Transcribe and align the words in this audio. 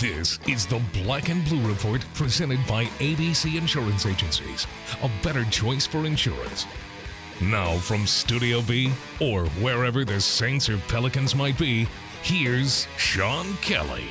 This 0.00 0.38
is 0.48 0.64
the 0.64 0.80
Black 1.04 1.28
and 1.28 1.44
Blue 1.44 1.68
Report 1.68 2.02
presented 2.14 2.58
by 2.66 2.86
ABC 3.00 3.58
Insurance 3.58 4.06
Agencies, 4.06 4.66
a 5.02 5.10
better 5.22 5.44
choice 5.50 5.86
for 5.86 6.06
insurance. 6.06 6.64
Now, 7.42 7.76
from 7.76 8.06
Studio 8.06 8.62
B, 8.62 8.90
or 9.20 9.44
wherever 9.60 10.06
the 10.06 10.18
Saints 10.18 10.70
or 10.70 10.78
Pelicans 10.88 11.34
might 11.34 11.58
be, 11.58 11.86
here's 12.22 12.88
Sean 12.96 13.52
Kelly. 13.56 14.06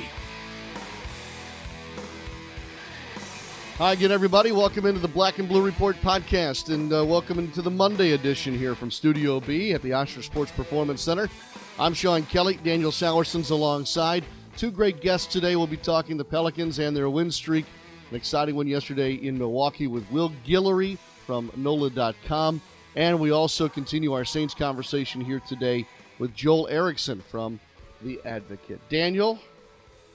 Hi 3.78 3.94
again, 3.94 4.12
everybody. 4.12 4.52
Welcome 4.52 4.86
into 4.86 5.00
the 5.00 5.08
Black 5.08 5.40
and 5.40 5.48
Blue 5.48 5.64
Report 5.64 5.96
podcast, 5.96 6.72
and 6.72 6.92
uh, 6.92 7.04
welcome 7.04 7.40
into 7.40 7.62
the 7.62 7.70
Monday 7.70 8.12
edition 8.12 8.56
here 8.56 8.76
from 8.76 8.92
Studio 8.92 9.40
B 9.40 9.72
at 9.72 9.82
the 9.82 9.90
Ochsner 9.90 10.22
Sports 10.22 10.52
Performance 10.52 11.02
Center. 11.02 11.28
I'm 11.80 11.94
Sean 11.94 12.22
Kelly. 12.26 12.60
Daniel 12.62 12.92
Sallerson's 12.92 13.50
alongside. 13.50 14.24
Two 14.60 14.70
great 14.70 15.00
guests 15.00 15.32
today. 15.32 15.56
We'll 15.56 15.66
be 15.66 15.78
talking 15.78 16.18
the 16.18 16.24
Pelicans 16.24 16.80
and 16.80 16.94
their 16.94 17.08
win 17.08 17.30
streak. 17.30 17.64
An 18.10 18.16
exciting 18.16 18.54
one 18.54 18.66
yesterday 18.66 19.14
in 19.14 19.38
Milwaukee 19.38 19.86
with 19.86 20.04
Will 20.10 20.30
Guillory 20.46 20.98
from 21.24 21.50
NOLA.com. 21.56 22.60
And 22.94 23.18
we 23.18 23.30
also 23.30 23.70
continue 23.70 24.12
our 24.12 24.26
Saints 24.26 24.52
conversation 24.52 25.22
here 25.22 25.40
today 25.48 25.86
with 26.18 26.34
Joel 26.34 26.68
Erickson 26.68 27.22
from 27.22 27.58
The 28.02 28.20
Advocate. 28.26 28.86
Daniel, 28.90 29.38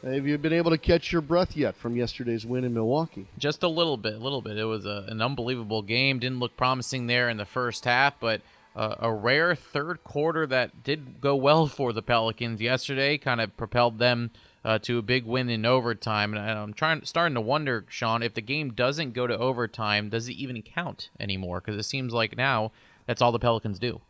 have 0.03 0.27
you 0.27 0.37
been 0.37 0.53
able 0.53 0.69
to 0.69 0.77
catch 0.77 1.11
your 1.11 1.23
breath 1.23 1.57
yet 1.57 1.75
from 1.75 1.95
yesterday's 1.95 2.45
win 2.45 2.65
in 2.65 2.73
Milwaukee? 2.75 3.25
Just 3.39 3.63
a 3.63 3.67
little 3.67 3.97
bit, 3.97 4.13
a 4.13 4.19
little 4.19 4.43
bit. 4.43 4.59
It 4.59 4.65
was 4.65 4.85
a, 4.85 5.05
an 5.07 5.23
unbelievable 5.23 5.81
game. 5.81 6.19
Didn't 6.19 6.37
look 6.37 6.55
promising 6.55 7.07
there 7.07 7.29
in 7.29 7.37
the 7.37 7.45
first 7.45 7.85
half, 7.85 8.19
but 8.19 8.41
uh, 8.75 8.95
a 8.99 9.13
rare 9.13 9.55
third 9.55 10.03
quarter 10.03 10.45
that 10.47 10.83
did 10.83 11.21
go 11.21 11.35
well 11.35 11.67
for 11.67 11.93
the 11.93 12.01
Pelicans 12.01 12.59
yesterday. 12.59 13.17
Kind 13.17 13.41
of 13.41 13.55
propelled 13.55 13.99
them 13.99 14.31
uh, 14.65 14.79
to 14.79 14.97
a 14.97 15.01
big 15.01 15.25
win 15.25 15.49
in 15.49 15.65
overtime. 15.65 16.33
And 16.33 16.41
I'm 16.41 16.73
trying, 16.73 17.05
starting 17.05 17.35
to 17.35 17.41
wonder, 17.41 17.85
Sean, 17.87 18.23
if 18.23 18.33
the 18.33 18.41
game 18.41 18.73
doesn't 18.73 19.13
go 19.13 19.27
to 19.27 19.37
overtime, 19.37 20.09
does 20.09 20.27
it 20.27 20.33
even 20.33 20.61
count 20.61 21.09
anymore? 21.19 21.61
Because 21.61 21.79
it 21.79 21.87
seems 21.87 22.13
like 22.13 22.35
now 22.35 22.71
that's 23.05 23.21
all 23.21 23.31
the 23.31 23.39
Pelicans 23.39 23.79
do. 23.79 24.01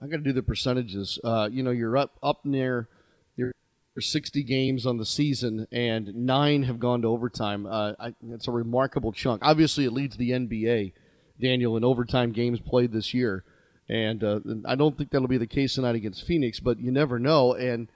I 0.00 0.06
got 0.06 0.18
to 0.18 0.22
do 0.22 0.32
the 0.32 0.42
percentages. 0.42 1.18
Uh, 1.24 1.48
you 1.50 1.62
know, 1.62 1.70
you're 1.70 1.96
up 1.96 2.18
up 2.22 2.44
near 2.44 2.88
your 3.36 3.52
60 3.98 4.42
games 4.42 4.86
on 4.86 4.98
the 4.98 5.06
season, 5.06 5.66
and 5.72 6.14
nine 6.14 6.64
have 6.64 6.78
gone 6.78 7.02
to 7.02 7.08
overtime. 7.08 7.66
Uh, 7.66 7.92
I, 7.98 8.14
it's 8.30 8.46
a 8.46 8.52
remarkable 8.52 9.12
chunk. 9.12 9.42
Obviously, 9.44 9.84
it 9.84 9.92
leads 9.92 10.16
the 10.16 10.30
NBA, 10.30 10.92
Daniel, 11.40 11.76
in 11.76 11.84
overtime 11.84 12.32
games 12.32 12.60
played 12.60 12.92
this 12.92 13.12
year, 13.14 13.44
and 13.88 14.22
uh, 14.22 14.40
I 14.64 14.74
don't 14.74 14.96
think 14.96 15.10
that'll 15.10 15.28
be 15.28 15.38
the 15.38 15.46
case 15.46 15.74
tonight 15.74 15.94
against 15.94 16.26
Phoenix. 16.26 16.60
But 16.60 16.80
you 16.80 16.90
never 16.90 17.18
know, 17.18 17.54
and 17.54 17.88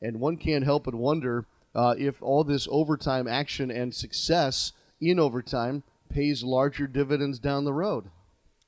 and 0.00 0.20
one 0.20 0.36
can't 0.36 0.64
help 0.64 0.84
but 0.84 0.94
wonder 0.94 1.46
uh, 1.74 1.94
if 1.98 2.20
all 2.22 2.44
this 2.44 2.68
overtime 2.70 3.26
action 3.26 3.70
and 3.70 3.94
success 3.94 4.72
in 5.00 5.18
overtime 5.18 5.82
pays 6.08 6.42
larger 6.42 6.86
dividends 6.86 7.38
down 7.38 7.64
the 7.64 7.72
road. 7.72 8.10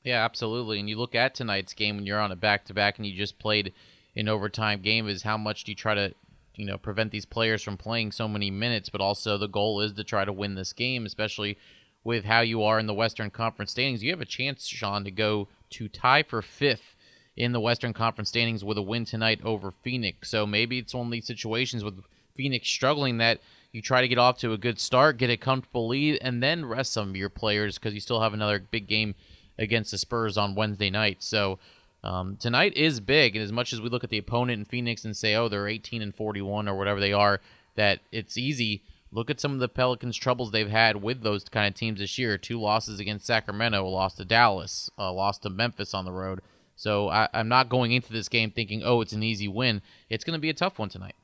Yeah, 0.04 0.24
absolutely. 0.24 0.80
And 0.80 0.88
you 0.88 0.98
look 0.98 1.14
at 1.14 1.34
tonight's 1.34 1.74
game 1.74 1.96
when 1.96 2.06
you're 2.06 2.20
on 2.20 2.32
a 2.32 2.36
back 2.36 2.64
to 2.66 2.74
back 2.74 2.96
and 2.98 3.06
you 3.06 3.16
just 3.16 3.38
played 3.38 3.72
an 4.16 4.28
overtime 4.28 4.80
game 4.80 5.08
is 5.08 5.22
how 5.22 5.36
much 5.36 5.64
do 5.64 5.72
you 5.72 5.76
try 5.76 5.94
to 5.94 6.14
you 6.56 6.66
know 6.66 6.76
prevent 6.76 7.10
these 7.10 7.24
players 7.24 7.62
from 7.62 7.76
playing 7.76 8.12
so 8.12 8.26
many 8.26 8.50
minutes 8.50 8.88
but 8.88 9.00
also 9.00 9.38
the 9.38 9.46
goal 9.46 9.80
is 9.80 9.92
to 9.92 10.04
try 10.04 10.24
to 10.24 10.32
win 10.32 10.56
this 10.56 10.72
game 10.72 11.06
especially 11.06 11.56
with 12.04 12.24
how 12.24 12.40
you 12.40 12.62
are 12.62 12.78
in 12.78 12.86
the 12.86 12.94
western 12.94 13.30
conference 13.30 13.72
standings 13.72 14.02
you 14.02 14.10
have 14.10 14.20
a 14.20 14.26
chance 14.26 14.66
sean 14.66 15.04
to 15.04 15.10
go 15.10 15.48
to 15.70 15.88
tie 15.88 16.22
for 16.22 16.42
fifth 16.42 16.96
in 17.36 17.52
the 17.52 17.60
western 17.60 17.92
conference 17.92 18.28
standings 18.28 18.64
with 18.64 18.78
a 18.78 18.82
win 18.82 19.04
tonight 19.04 19.40
over 19.44 19.72
phoenix 19.82 20.30
so 20.30 20.46
maybe 20.46 20.78
it's 20.78 20.94
one 20.94 21.06
of 21.06 21.12
these 21.12 21.26
situations 21.26 21.84
with 21.84 22.02
phoenix 22.34 22.68
struggling 22.68 23.18
that 23.18 23.40
you 23.72 23.80
try 23.80 24.00
to 24.00 24.08
get 24.08 24.18
off 24.18 24.38
to 24.38 24.52
a 24.52 24.58
good 24.58 24.78
start 24.78 25.16
get 25.16 25.30
a 25.30 25.36
comfortable 25.36 25.88
lead 25.88 26.18
and 26.22 26.42
then 26.42 26.64
rest 26.64 26.92
some 26.92 27.10
of 27.10 27.16
your 27.16 27.28
players 27.28 27.78
because 27.78 27.94
you 27.94 28.00
still 28.00 28.20
have 28.20 28.34
another 28.34 28.58
big 28.58 28.86
game 28.86 29.14
against 29.60 29.92
the 29.92 29.98
Spurs 29.98 30.36
on 30.36 30.56
Wednesday 30.56 30.90
night. 30.90 31.22
So 31.22 31.60
um, 32.02 32.36
tonight 32.36 32.72
is 32.74 32.98
big, 32.98 33.36
and 33.36 33.44
as 33.44 33.52
much 33.52 33.72
as 33.72 33.80
we 33.80 33.90
look 33.90 34.02
at 34.02 34.10
the 34.10 34.18
opponent 34.18 34.58
in 34.58 34.64
Phoenix 34.64 35.04
and 35.04 35.16
say, 35.16 35.34
oh, 35.36 35.48
they're 35.48 35.68
18 35.68 36.02
and 36.02 36.14
41 36.14 36.66
or 36.66 36.76
whatever 36.76 36.98
they 36.98 37.12
are, 37.12 37.40
that 37.76 38.00
it's 38.10 38.38
easy. 38.38 38.82
Look 39.12 39.30
at 39.30 39.40
some 39.40 39.52
of 39.52 39.58
the 39.58 39.68
Pelicans' 39.68 40.16
troubles 40.16 40.52
they've 40.52 40.70
had 40.70 41.02
with 41.02 41.22
those 41.22 41.44
kind 41.44 41.66
of 41.66 41.74
teams 41.74 41.98
this 41.98 42.16
year. 42.16 42.38
Two 42.38 42.60
losses 42.60 43.00
against 43.00 43.26
Sacramento, 43.26 43.84
a 43.84 43.88
loss 43.88 44.14
to 44.16 44.24
Dallas, 44.24 44.88
a 44.96 45.10
loss 45.10 45.38
to 45.38 45.50
Memphis 45.50 45.94
on 45.94 46.04
the 46.04 46.12
road. 46.12 46.40
So 46.76 47.08
I, 47.08 47.28
I'm 47.34 47.48
not 47.48 47.68
going 47.68 47.92
into 47.92 48.12
this 48.12 48.28
game 48.28 48.50
thinking, 48.50 48.82
oh, 48.84 49.00
it's 49.00 49.12
an 49.12 49.22
easy 49.22 49.48
win. 49.48 49.82
It's 50.08 50.24
going 50.24 50.36
to 50.36 50.40
be 50.40 50.48
a 50.48 50.54
tough 50.54 50.78
one 50.78 50.88
tonight. 50.88 51.16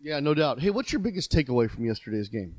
Yeah, 0.00 0.18
no 0.18 0.34
doubt. 0.34 0.60
Hey, 0.60 0.70
what's 0.70 0.92
your 0.92 1.00
biggest 1.00 1.32
takeaway 1.32 1.70
from 1.70 1.84
yesterday's 1.84 2.28
game? 2.28 2.56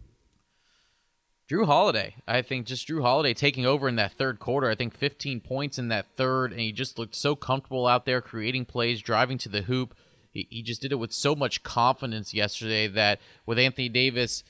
Jrue 1.51 1.65
Holiday. 1.65 2.15
I 2.25 2.41
think 2.41 2.65
just 2.65 2.87
Jrue 2.87 3.01
Holiday 3.01 3.33
taking 3.33 3.65
over 3.65 3.89
in 3.89 3.97
that 3.97 4.13
third 4.13 4.39
quarter. 4.39 4.69
I 4.69 4.75
think 4.75 4.95
15 4.95 5.41
points 5.41 5.77
in 5.77 5.89
that 5.89 6.07
third, 6.15 6.51
and 6.51 6.61
he 6.61 6.71
just 6.71 6.97
looked 6.97 7.15
so 7.15 7.35
comfortable 7.35 7.85
out 7.85 8.05
there 8.05 8.21
creating 8.21 8.65
plays, 8.65 9.01
driving 9.01 9.37
to 9.39 9.49
the 9.49 9.63
hoop. 9.63 9.93
He, 10.33 10.47
he 10.49 10.61
just 10.61 10.81
did 10.81 10.91
it 10.91 10.95
with 10.95 11.13
so 11.13 11.35
much 11.35 11.63
confidence 11.63 12.33
yesterday 12.33 12.87
that 12.87 13.19
with 13.45 13.59
Anthony 13.59 13.89
Davis 13.89 14.43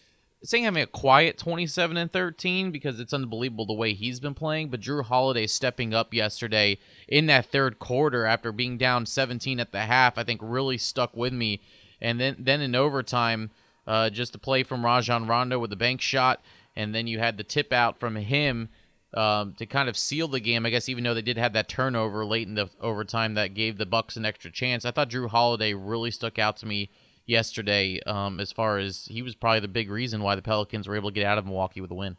saying 0.44 0.66
having 0.66 0.84
a 0.84 0.88
quiet 0.88 1.38
27 1.38 1.96
and 1.96 2.12
13 2.12 2.72
because 2.72 3.00
it's 3.00 3.14
unbelievable 3.14 3.66
the 3.66 3.74
way 3.74 3.94
he's 3.94 4.20
been 4.20 4.34
playing, 4.34 4.70
but 4.70 4.82
Jrue 4.82 5.06
Holiday 5.06 5.48
stepping 5.48 5.94
up 5.94 6.14
yesterday 6.14 6.78
in 7.08 7.28
that 7.28 7.46
third 7.46 7.80
quarter 7.80 8.26
after 8.26 8.52
being 8.52 8.78
down 8.78 9.06
17 9.06 9.60
at 9.60 9.72
the 9.72 9.82
half, 9.82 10.18
I 10.18 10.24
think 10.24 10.42
really 10.44 10.78
stuck 10.78 11.16
with 11.16 11.32
me. 11.32 11.62
And 12.02 12.20
then 12.20 12.36
then 12.40 12.60
in 12.60 12.76
overtime, 12.76 13.52
uh, 13.88 14.10
just 14.10 14.36
a 14.36 14.40
play 14.40 14.64
from 14.64 14.84
Rajon 14.84 15.28
Rondo 15.28 15.60
with 15.60 15.70
the 15.70 15.76
bank 15.78 16.02
shot 16.02 16.42
and 16.76 16.94
then 16.94 17.08
you 17.08 17.20
had 17.20 17.38
the 17.38 17.44
tip 17.44 17.72
out 17.72 18.00
from 18.00 18.16
him 18.16 18.70
um, 19.14 19.54
to 19.58 19.66
kind 19.66 19.90
of 19.90 19.98
seal 19.98 20.28
the 20.28 20.40
game. 20.40 20.66
I 20.66 20.70
guess 20.70 20.90
even 20.90 21.04
though 21.04 21.14
they 21.14 21.22
did 21.22 21.38
have 21.38 21.54
that 21.54 21.68
turnover 21.68 22.26
late 22.26 22.48
in 22.48 22.56
the 22.56 22.70
overtime 22.82 23.36
that 23.36 23.54
gave 23.54 23.78
the 23.78 23.86
Bucks 23.86 24.16
an 24.16 24.26
extra 24.26 24.52
chance, 24.52 24.86
I 24.86 24.92
thought 24.92 25.10
Jrue 25.10 25.30
Holiday 25.30 25.74
really 25.74 26.12
stuck 26.12 26.40
out 26.40 26.58
to 26.58 26.66
me 26.66 26.90
yesterday. 27.26 28.00
Um, 28.06 28.40
as 28.40 28.52
far 28.52 28.78
as 28.78 29.06
he 29.06 29.22
was 29.22 29.36
probably 29.36 29.60
the 29.60 29.68
big 29.68 29.90
reason 29.90 30.22
why 30.22 30.36
the 30.36 30.42
Pelicans 30.42 30.88
were 30.88 30.96
able 30.96 31.10
to 31.10 31.16
get 31.16 31.26
out 31.26 31.38
of 31.38 31.46
Milwaukee 31.46 31.82
with 31.82 31.92
a 31.92 31.96
win. 31.96 32.18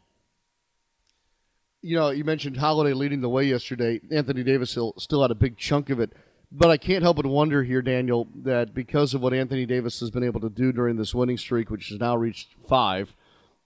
You 1.83 1.97
know, 1.97 2.11
you 2.11 2.25
mentioned 2.25 2.57
Holiday 2.57 2.95
leading 2.95 3.21
the 3.21 3.29
way 3.29 3.45
yesterday. 3.45 4.01
Anthony 4.11 4.43
Davis 4.43 4.71
still, 4.71 4.95
still 4.97 5.21
had 5.21 5.31
a 5.31 5.35
big 5.35 5.59
chunk 5.59 5.91
of 5.91 6.01
it. 6.01 6.13
But 6.51 6.71
I 6.71 6.77
can't 6.77 7.03
help 7.03 7.17
but 7.17 7.27
wonder 7.27 7.65
here, 7.65 7.83
Daniel, 7.83 8.29
that 8.45 8.75
because 8.75 9.13
of 9.13 9.21
what 9.21 9.35
Anthony 9.35 9.67
Davis 9.67 9.99
has 10.01 10.11
been 10.11 10.23
able 10.23 10.41
to 10.41 10.49
do 10.49 10.73
during 10.73 10.97
this 10.97 11.15
winning 11.15 11.37
streak, 11.37 11.69
which 11.69 11.89
has 11.89 11.99
now 11.99 12.17
reached 12.17 12.55
five, 12.69 13.15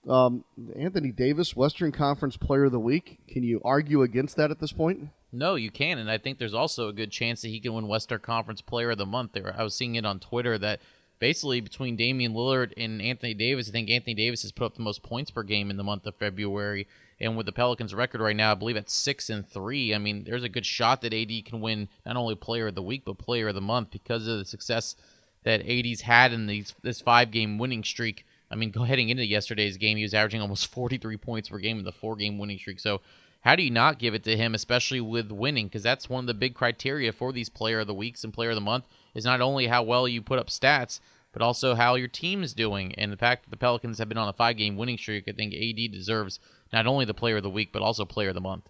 um, 0.07 0.43
Anthony 0.77 1.11
Davis, 1.11 1.55
Western 1.55 1.91
Conference 1.91 2.37
Player 2.37 2.65
of 2.65 2.71
the 2.71 2.79
Week. 2.79 3.19
Can 3.27 3.43
you 3.43 3.61
argue 3.63 4.01
against 4.01 4.35
that 4.37 4.51
at 4.51 4.59
this 4.59 4.71
point? 4.71 5.09
No, 5.31 5.55
you 5.55 5.69
can, 5.69 5.99
and 5.99 6.09
I 6.09 6.17
think 6.17 6.39
there's 6.39 6.53
also 6.53 6.87
a 6.87 6.93
good 6.93 7.11
chance 7.11 7.41
that 7.41 7.49
he 7.49 7.59
can 7.59 7.73
win 7.73 7.87
Western 7.87 8.19
Conference 8.19 8.61
Player 8.61 8.91
of 8.91 8.97
the 8.97 9.05
Month. 9.05 9.33
There, 9.33 9.53
I 9.55 9.63
was 9.63 9.75
seeing 9.75 9.95
it 9.95 10.05
on 10.05 10.19
Twitter 10.19 10.57
that 10.57 10.79
basically 11.19 11.61
between 11.61 11.95
Damian 11.95 12.33
Lillard 12.33 12.73
and 12.77 13.01
Anthony 13.01 13.33
Davis, 13.33 13.69
I 13.69 13.71
think 13.71 13.89
Anthony 13.89 14.15
Davis 14.15 14.41
has 14.41 14.51
put 14.51 14.65
up 14.65 14.75
the 14.75 14.81
most 14.81 15.03
points 15.03 15.29
per 15.29 15.43
game 15.43 15.69
in 15.69 15.77
the 15.77 15.83
month 15.83 16.07
of 16.07 16.15
February. 16.15 16.87
And 17.21 17.35
with 17.35 17.45
the 17.45 17.51
Pelicans' 17.51 17.93
record 17.93 18.21
right 18.21 18.35
now, 18.35 18.53
I 18.53 18.55
believe 18.55 18.77
at 18.77 18.89
six 18.89 19.29
and 19.29 19.47
three. 19.47 19.93
I 19.93 19.97
mean, 19.97 20.23
there's 20.23 20.43
a 20.43 20.49
good 20.49 20.65
shot 20.65 21.01
that 21.01 21.13
AD 21.13 21.45
can 21.45 21.61
win 21.61 21.89
not 22.05 22.15
only 22.15 22.35
Player 22.35 22.67
of 22.67 22.75
the 22.75 22.81
Week 22.81 23.03
but 23.05 23.17
Player 23.17 23.49
of 23.49 23.55
the 23.55 23.61
Month 23.61 23.91
because 23.91 24.25
of 24.25 24.39
the 24.39 24.45
success 24.45 24.95
that 25.43 25.61
AD's 25.67 26.01
had 26.01 26.33
in 26.33 26.47
these 26.47 26.73
this 26.81 27.01
five 27.01 27.31
game 27.31 27.57
winning 27.57 27.83
streak 27.83 28.25
I 28.51 28.55
mean, 28.55 28.73
heading 28.73 29.09
into 29.09 29.25
yesterday's 29.25 29.77
game, 29.77 29.97
he 29.97 30.03
was 30.03 30.13
averaging 30.13 30.41
almost 30.41 30.67
43 30.67 31.17
points 31.17 31.49
per 31.49 31.59
game 31.59 31.79
in 31.79 31.85
the 31.85 31.91
four 31.91 32.15
game 32.15 32.37
winning 32.37 32.57
streak. 32.57 32.79
So, 32.79 33.01
how 33.41 33.55
do 33.55 33.63
you 33.63 33.71
not 33.71 33.99
give 33.99 34.13
it 34.13 34.23
to 34.25 34.35
him, 34.35 34.53
especially 34.53 34.99
with 34.99 35.31
winning? 35.31 35.67
Because 35.67 35.83
that's 35.83 36.09
one 36.09 36.23
of 36.23 36.27
the 36.27 36.33
big 36.33 36.55
criteria 36.55 37.13
for 37.13 37.31
these 37.31 37.47
player 37.47 37.79
of 37.79 37.87
the 37.87 37.93
weeks 37.93 38.23
and 38.23 38.33
player 38.33 38.49
of 38.49 38.55
the 38.55 38.61
month 38.61 38.85
is 39.15 39.23
not 39.23 39.39
only 39.39 39.67
how 39.67 39.81
well 39.81 40.09
you 40.09 40.21
put 40.21 40.39
up 40.39 40.47
stats, 40.47 40.99
but 41.31 41.41
also 41.41 41.75
how 41.75 41.95
your 41.95 42.07
team 42.07 42.43
is 42.43 42.53
doing. 42.53 42.93
And 42.95 43.13
the 43.13 43.17
fact 43.17 43.43
that 43.43 43.49
the 43.49 43.57
Pelicans 43.57 43.97
have 43.99 44.09
been 44.09 44.17
on 44.17 44.27
a 44.27 44.33
five 44.33 44.57
game 44.57 44.75
winning 44.75 44.97
streak, 44.97 45.25
I 45.27 45.31
think 45.31 45.53
AD 45.53 45.91
deserves 45.91 46.39
not 46.73 46.87
only 46.87 47.05
the 47.05 47.13
player 47.13 47.37
of 47.37 47.43
the 47.43 47.49
week, 47.49 47.69
but 47.71 47.81
also 47.81 48.03
player 48.03 48.29
of 48.29 48.35
the 48.35 48.41
month. 48.41 48.67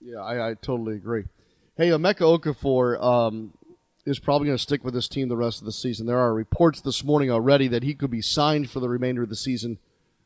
Yeah, 0.00 0.20
I, 0.20 0.50
I 0.50 0.54
totally 0.54 0.94
agree. 0.94 1.24
Hey, 1.76 1.88
Emeka 1.88 2.38
Okafor, 2.38 3.02
um, 3.02 3.52
is 4.08 4.18
probably 4.18 4.46
going 4.46 4.56
to 4.56 4.62
stick 4.62 4.82
with 4.82 4.94
this 4.94 5.08
team 5.08 5.28
the 5.28 5.36
rest 5.36 5.60
of 5.60 5.66
the 5.66 5.72
season. 5.72 6.06
There 6.06 6.18
are 6.18 6.32
reports 6.32 6.80
this 6.80 7.04
morning 7.04 7.30
already 7.30 7.68
that 7.68 7.82
he 7.82 7.94
could 7.94 8.10
be 8.10 8.22
signed 8.22 8.70
for 8.70 8.80
the 8.80 8.88
remainder 8.88 9.22
of 9.22 9.28
the 9.28 9.36
season 9.36 9.78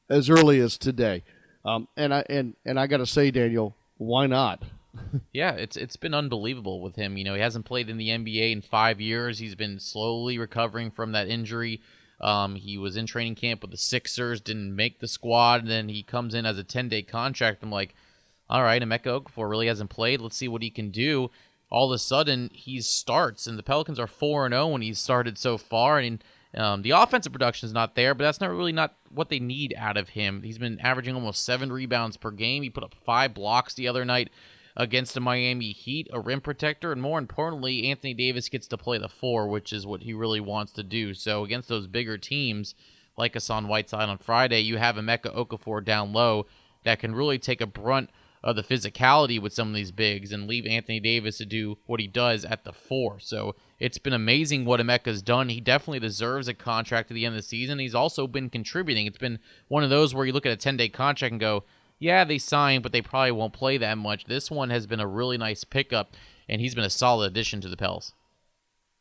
as 0.08 0.30
early 0.30 0.60
as 0.60 0.78
today. 0.78 1.24
Um, 1.64 1.88
and 1.96 2.14
I 2.14 2.24
and 2.28 2.54
and 2.64 2.78
I 2.78 2.86
got 2.86 2.98
to 2.98 3.06
say, 3.06 3.30
Daniel, 3.30 3.76
why 3.96 4.26
not? 4.26 4.62
yeah, 5.32 5.52
it's 5.52 5.76
it's 5.76 5.96
been 5.96 6.14
unbelievable 6.14 6.80
with 6.80 6.96
him. 6.96 7.16
You 7.16 7.24
know, 7.24 7.34
he 7.34 7.40
hasn't 7.40 7.64
played 7.64 7.88
in 7.88 7.96
the 7.96 8.08
NBA 8.08 8.52
in 8.52 8.62
five 8.62 9.00
years. 9.00 9.38
He's 9.38 9.54
been 9.54 9.78
slowly 9.78 10.38
recovering 10.38 10.90
from 10.90 11.12
that 11.12 11.28
injury. 11.28 11.80
Um, 12.20 12.54
he 12.54 12.78
was 12.78 12.96
in 12.96 13.06
training 13.06 13.34
camp 13.34 13.62
with 13.62 13.72
the 13.72 13.76
Sixers, 13.76 14.40
didn't 14.40 14.76
make 14.76 15.00
the 15.00 15.08
squad, 15.08 15.62
and 15.62 15.70
then 15.70 15.88
he 15.88 16.04
comes 16.04 16.34
in 16.34 16.46
as 16.46 16.58
a 16.58 16.64
ten 16.64 16.88
day 16.88 17.02
contract. 17.02 17.62
I'm 17.62 17.72
like, 17.72 17.94
all 18.48 18.62
right, 18.62 18.82
Emeka 18.82 19.22
Okafor 19.22 19.50
really 19.50 19.66
hasn't 19.66 19.90
played. 19.90 20.20
Let's 20.20 20.36
see 20.36 20.48
what 20.48 20.62
he 20.62 20.70
can 20.70 20.90
do 20.90 21.30
all 21.72 21.90
of 21.90 21.94
a 21.94 21.98
sudden 21.98 22.50
he 22.52 22.80
starts 22.80 23.46
and 23.46 23.58
the 23.58 23.62
Pelicans 23.62 23.98
are 23.98 24.06
4 24.06 24.46
and 24.46 24.52
0 24.52 24.68
when 24.68 24.82
he's 24.82 25.00
started 25.00 25.38
so 25.38 25.58
far 25.58 25.98
and 25.98 26.22
Um, 26.54 26.82
the 26.82 26.90
offensive 26.90 27.32
production 27.32 27.66
is 27.66 27.72
not 27.72 27.94
there, 27.94 28.14
but 28.14 28.24
that's 28.24 28.40
not 28.40 28.50
really 28.50 28.72
not 28.72 28.94
what 29.08 29.30
they 29.30 29.40
need 29.40 29.74
out 29.74 29.96
of 29.96 30.10
him. 30.10 30.42
He's 30.42 30.58
been 30.58 30.78
averaging 30.80 31.14
almost 31.14 31.46
seven 31.46 31.72
rebounds 31.72 32.18
per 32.18 32.30
game. 32.30 32.62
He 32.62 32.68
put 32.68 32.84
up 32.84 32.94
five 33.06 33.32
blocks 33.32 33.72
the 33.72 33.88
other 33.88 34.04
night 34.04 34.28
against 34.76 35.14
the 35.14 35.20
Miami 35.20 35.72
Heat, 35.72 36.08
a 36.12 36.20
rim 36.20 36.42
protector, 36.42 36.92
and 36.92 37.00
more 37.00 37.18
importantly, 37.18 37.88
Anthony 37.90 38.12
Davis 38.12 38.50
gets 38.50 38.66
to 38.68 38.76
play 38.76 38.98
the 38.98 39.08
four, 39.08 39.48
which 39.48 39.72
is 39.72 39.86
what 39.86 40.02
he 40.02 40.12
really 40.12 40.40
wants 40.40 40.72
to 40.72 40.82
do. 40.82 41.14
So 41.14 41.42
against 41.42 41.70
those 41.70 41.86
bigger 41.86 42.18
teams, 42.18 42.74
like 43.16 43.32
Hassan 43.32 43.66
Whiteside 43.66 44.10
on 44.10 44.18
Friday, 44.18 44.60
you 44.60 44.76
have 44.76 44.96
Emeka 44.96 45.34
Okafor 45.34 45.82
down 45.82 46.12
low 46.12 46.46
that 46.84 46.98
can 46.98 47.14
really 47.14 47.38
take 47.38 47.62
a 47.62 47.66
brunt 47.66 48.10
of 48.44 48.56
the 48.56 48.62
physicality 48.62 49.40
with 49.40 49.52
some 49.52 49.68
of 49.68 49.74
these 49.74 49.92
bigs 49.92 50.32
and 50.32 50.48
leave 50.48 50.66
Anthony 50.66 50.98
Davis 50.98 51.38
to 51.38 51.46
do 51.46 51.78
what 51.86 52.00
he 52.00 52.06
does 52.06 52.44
at 52.44 52.64
the 52.64 52.72
four. 52.72 53.20
So 53.20 53.54
it's 53.78 53.98
been 53.98 54.12
amazing 54.12 54.64
what 54.64 54.80
Emeka's 54.80 55.22
done. 55.22 55.48
He 55.48 55.60
definitely 55.60 56.00
deserves 56.00 56.48
a 56.48 56.54
contract 56.54 57.10
at 57.10 57.14
the 57.14 57.24
end 57.24 57.34
of 57.34 57.40
the 57.40 57.46
season. 57.46 57.78
He's 57.78 57.94
also 57.94 58.26
been 58.26 58.50
contributing. 58.50 59.06
It's 59.06 59.18
been 59.18 59.38
one 59.68 59.84
of 59.84 59.90
those 59.90 60.14
where 60.14 60.26
you 60.26 60.32
look 60.32 60.46
at 60.46 60.52
a 60.52 60.56
10 60.56 60.76
day 60.76 60.88
contract 60.88 61.32
and 61.32 61.40
go, 61.40 61.64
yeah, 61.98 62.24
they 62.24 62.38
signed, 62.38 62.82
but 62.82 62.90
they 62.90 63.00
probably 63.00 63.30
won't 63.30 63.52
play 63.52 63.78
that 63.78 63.96
much. 63.96 64.24
This 64.24 64.50
one 64.50 64.70
has 64.70 64.88
been 64.88 64.98
a 64.98 65.06
really 65.06 65.38
nice 65.38 65.62
pickup, 65.62 66.16
and 66.48 66.60
he's 66.60 66.74
been 66.74 66.82
a 66.82 66.90
solid 66.90 67.30
addition 67.30 67.60
to 67.60 67.68
the 67.68 67.76
Pels. 67.76 68.12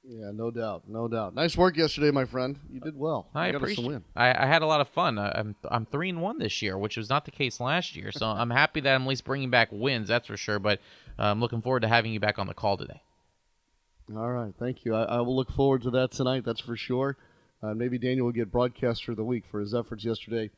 Yeah, 0.03 0.31
no 0.33 0.49
doubt, 0.49 0.83
no 0.87 1.07
doubt. 1.07 1.35
Nice 1.35 1.55
work 1.55 1.77
yesterday, 1.77 2.09
my 2.09 2.25
friend. 2.25 2.59
You 2.71 2.79
did 2.79 2.97
well. 2.97 3.29
I 3.35 3.49
you 3.49 3.57
appreciate. 3.57 4.01
I, 4.15 4.43
I 4.43 4.47
had 4.47 4.63
a 4.63 4.65
lot 4.65 4.81
of 4.81 4.89
fun. 4.89 5.19
I, 5.19 5.31
I'm 5.35 5.55
I'm 5.69 5.85
three 5.85 6.09
and 6.09 6.21
one 6.21 6.39
this 6.39 6.61
year, 6.61 6.75
which 6.75 6.97
was 6.97 7.07
not 7.09 7.25
the 7.25 7.31
case 7.31 7.59
last 7.59 7.95
year. 7.95 8.11
So 8.11 8.25
I'm 8.27 8.49
happy 8.49 8.79
that 8.81 8.95
I'm 8.95 9.03
at 9.03 9.07
least 9.07 9.25
bringing 9.25 9.51
back 9.51 9.69
wins. 9.71 10.07
That's 10.07 10.27
for 10.27 10.37
sure. 10.37 10.57
But 10.57 10.79
uh, 11.19 11.25
I'm 11.25 11.39
looking 11.39 11.61
forward 11.61 11.81
to 11.81 11.87
having 11.87 12.13
you 12.13 12.19
back 12.19 12.39
on 12.39 12.47
the 12.47 12.55
call 12.55 12.77
today. 12.77 13.01
All 14.15 14.31
right, 14.31 14.53
thank 14.59 14.83
you. 14.83 14.95
I, 14.95 15.03
I 15.03 15.21
will 15.21 15.35
look 15.35 15.51
forward 15.51 15.83
to 15.83 15.91
that 15.91 16.11
tonight. 16.11 16.43
That's 16.45 16.59
for 16.59 16.75
sure. 16.75 17.17
Uh, 17.63 17.73
maybe 17.75 17.99
Daniel 17.99 18.25
will 18.25 18.33
get 18.33 18.51
broadcaster 18.51 19.11
of 19.11 19.17
the 19.17 19.23
week 19.23 19.45
for 19.49 19.59
his 19.59 19.73
efforts 19.75 20.03
yesterday 20.03 20.49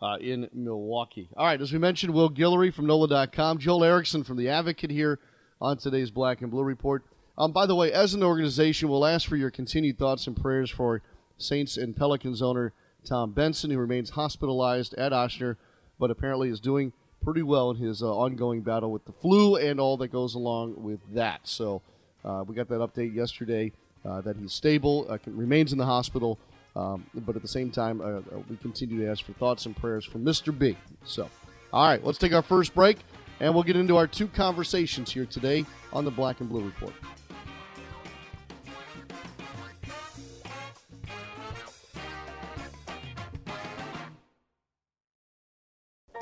uh, 0.00 0.16
in 0.20 0.48
Milwaukee. 0.54 1.28
All 1.36 1.44
right, 1.44 1.60
as 1.60 1.72
we 1.72 1.78
mentioned, 1.78 2.14
Will 2.14 2.30
Guillory 2.30 2.72
from 2.72 2.86
NOLA.com, 2.86 3.58
Joel 3.58 3.84
Erickson 3.84 4.22
from 4.24 4.36
The 4.36 4.48
Advocate 4.48 4.90
here 4.90 5.18
on 5.60 5.76
today's 5.76 6.10
Black 6.10 6.40
and 6.40 6.50
Blue 6.50 6.62
Report. 6.62 7.04
Um, 7.38 7.52
by 7.52 7.66
the 7.66 7.74
way, 7.74 7.92
as 7.92 8.14
an 8.14 8.22
organization, 8.22 8.88
we'll 8.88 9.06
ask 9.06 9.28
for 9.28 9.36
your 9.36 9.50
continued 9.50 9.98
thoughts 9.98 10.26
and 10.26 10.36
prayers 10.36 10.70
for 10.70 11.02
Saints 11.38 11.76
and 11.76 11.96
Pelicans 11.96 12.42
owner 12.42 12.72
Tom 13.04 13.32
Benson, 13.32 13.70
who 13.70 13.78
remains 13.78 14.10
hospitalized 14.10 14.94
at 14.94 15.12
Ochsner, 15.12 15.56
but 15.98 16.10
apparently 16.10 16.48
is 16.48 16.60
doing 16.60 16.92
pretty 17.22 17.42
well 17.42 17.70
in 17.70 17.76
his 17.76 18.02
uh, 18.02 18.14
ongoing 18.14 18.62
battle 18.62 18.90
with 18.90 19.04
the 19.04 19.12
flu 19.12 19.56
and 19.56 19.80
all 19.80 19.96
that 19.96 20.08
goes 20.08 20.34
along 20.34 20.82
with 20.82 21.00
that. 21.14 21.40
So 21.44 21.82
uh, 22.24 22.44
we 22.46 22.54
got 22.54 22.68
that 22.68 22.80
update 22.80 23.14
yesterday 23.14 23.72
uh, 24.04 24.20
that 24.22 24.36
he's 24.36 24.52
stable, 24.52 25.06
uh, 25.08 25.18
remains 25.26 25.72
in 25.72 25.78
the 25.78 25.86
hospital, 25.86 26.38
um, 26.74 27.06
but 27.14 27.36
at 27.36 27.42
the 27.42 27.48
same 27.48 27.70
time, 27.70 28.00
uh, 28.00 28.04
uh, 28.04 28.22
we 28.48 28.56
continue 28.56 29.04
to 29.04 29.10
ask 29.10 29.24
for 29.24 29.32
thoughts 29.34 29.66
and 29.66 29.76
prayers 29.76 30.04
for 30.04 30.18
Mr. 30.18 30.56
B. 30.56 30.76
So, 31.04 31.28
all 31.72 31.86
right, 31.86 32.02
let's 32.04 32.18
take 32.18 32.32
our 32.32 32.42
first 32.42 32.74
break, 32.74 32.98
and 33.40 33.54
we'll 33.54 33.62
get 33.62 33.76
into 33.76 33.96
our 33.96 34.06
two 34.06 34.26
conversations 34.28 35.12
here 35.12 35.26
today 35.26 35.64
on 35.92 36.04
the 36.04 36.10
Black 36.10 36.40
and 36.40 36.48
Blue 36.48 36.64
Report. 36.64 36.94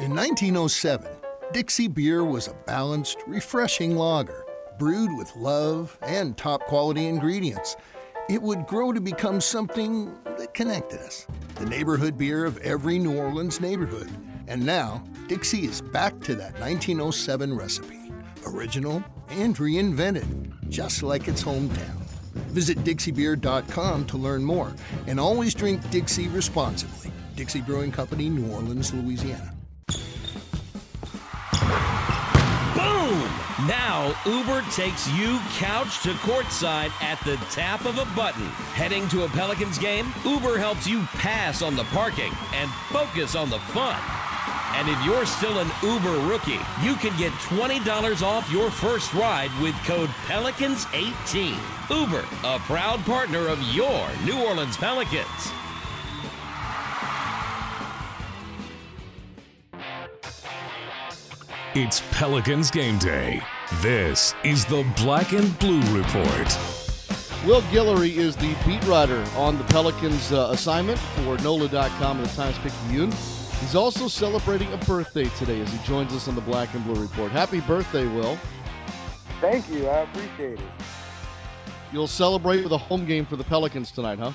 In 0.00 0.12
1907, 0.12 1.12
Dixie 1.52 1.86
beer 1.86 2.24
was 2.24 2.48
a 2.48 2.54
balanced, 2.66 3.18
refreshing 3.26 3.98
lager, 3.98 4.46
brewed 4.78 5.14
with 5.18 5.36
love 5.36 5.98
and 6.00 6.38
top 6.38 6.62
quality 6.62 7.06
ingredients. 7.06 7.76
It 8.30 8.40
would 8.40 8.66
grow 8.66 8.94
to 8.94 9.00
become 9.02 9.42
something 9.42 10.10
that 10.24 10.54
connected 10.54 11.00
us 11.00 11.26
the 11.56 11.66
neighborhood 11.66 12.16
beer 12.16 12.46
of 12.46 12.56
every 12.58 12.98
New 12.98 13.18
Orleans 13.18 13.60
neighborhood. 13.60 14.10
And 14.48 14.64
now, 14.64 15.04
Dixie 15.28 15.66
is 15.66 15.82
back 15.82 16.18
to 16.20 16.34
that 16.36 16.58
1907 16.58 17.54
recipe 17.54 18.10
original 18.46 19.04
and 19.28 19.54
reinvented, 19.54 20.70
just 20.70 21.02
like 21.02 21.28
its 21.28 21.44
hometown. 21.44 22.00
Visit 22.54 22.78
DixieBeer.com 22.84 24.06
to 24.06 24.16
learn 24.16 24.44
more, 24.44 24.74
and 25.06 25.20
always 25.20 25.52
drink 25.52 25.90
Dixie 25.90 26.28
responsibly. 26.28 27.12
Dixie 27.36 27.60
Brewing 27.60 27.92
Company, 27.92 28.30
New 28.30 28.50
Orleans, 28.50 28.94
Louisiana. 28.94 29.59
Now, 33.70 34.12
Uber 34.26 34.62
takes 34.72 35.08
you 35.10 35.38
couch 35.52 36.02
to 36.02 36.10
courtside 36.14 36.90
at 37.00 37.20
the 37.24 37.36
tap 37.52 37.84
of 37.84 37.98
a 37.98 38.16
button. 38.16 38.46
Heading 38.74 39.06
to 39.10 39.22
a 39.22 39.28
Pelicans 39.28 39.78
game? 39.78 40.12
Uber 40.24 40.58
helps 40.58 40.88
you 40.88 41.02
pass 41.18 41.62
on 41.62 41.76
the 41.76 41.84
parking 41.84 42.32
and 42.52 42.68
focus 42.90 43.36
on 43.36 43.48
the 43.48 43.60
fun. 43.60 43.96
And 44.74 44.88
if 44.88 45.04
you're 45.04 45.24
still 45.24 45.60
an 45.60 45.70
Uber 45.84 46.18
rookie, 46.26 46.58
you 46.82 46.96
can 46.96 47.16
get 47.16 47.30
$20 47.46 48.22
off 48.22 48.50
your 48.50 48.72
first 48.72 49.14
ride 49.14 49.52
with 49.62 49.76
code 49.84 50.08
Pelicans18. 50.26 51.56
Uber, 51.90 52.24
a 52.42 52.58
proud 52.58 52.98
partner 53.04 53.46
of 53.46 53.62
your 53.72 54.04
New 54.24 54.44
Orleans 54.44 54.76
Pelicans. 54.76 55.52
It's 61.76 62.02
Pelicans 62.10 62.72
game 62.72 62.98
day. 62.98 63.40
This 63.78 64.34
is 64.42 64.64
the 64.64 64.84
Black 64.96 65.32
and 65.32 65.56
Blue 65.60 65.80
Report. 65.96 66.58
Will 67.46 67.62
Guillory 67.70 68.16
is 68.16 68.34
the 68.34 68.54
beat 68.66 68.84
writer 68.84 69.24
on 69.36 69.56
the 69.58 69.64
Pelicans 69.64 70.32
uh, 70.32 70.48
assignment 70.50 70.98
for 70.98 71.38
NOLA.com 71.38 72.18
and 72.18 72.26
the 72.26 72.34
Times 72.34 72.58
Picayune. 72.58 73.12
He's 73.60 73.76
also 73.76 74.08
celebrating 74.08 74.70
a 74.72 74.76
birthday 74.78 75.26
today 75.38 75.60
as 75.60 75.72
he 75.72 75.78
joins 75.86 76.12
us 76.12 76.26
on 76.26 76.34
the 76.34 76.40
Black 76.40 76.74
and 76.74 76.84
Blue 76.84 77.00
Report. 77.00 77.30
Happy 77.30 77.60
birthday, 77.60 78.06
Will. 78.08 78.36
Thank 79.40 79.70
you. 79.70 79.86
I 79.86 80.00
appreciate 80.00 80.58
it. 80.58 80.70
You'll 81.92 82.08
celebrate 82.08 82.64
with 82.64 82.72
a 82.72 82.78
home 82.78 83.06
game 83.06 83.24
for 83.24 83.36
the 83.36 83.44
Pelicans 83.44 83.92
tonight, 83.92 84.18
huh? 84.18 84.32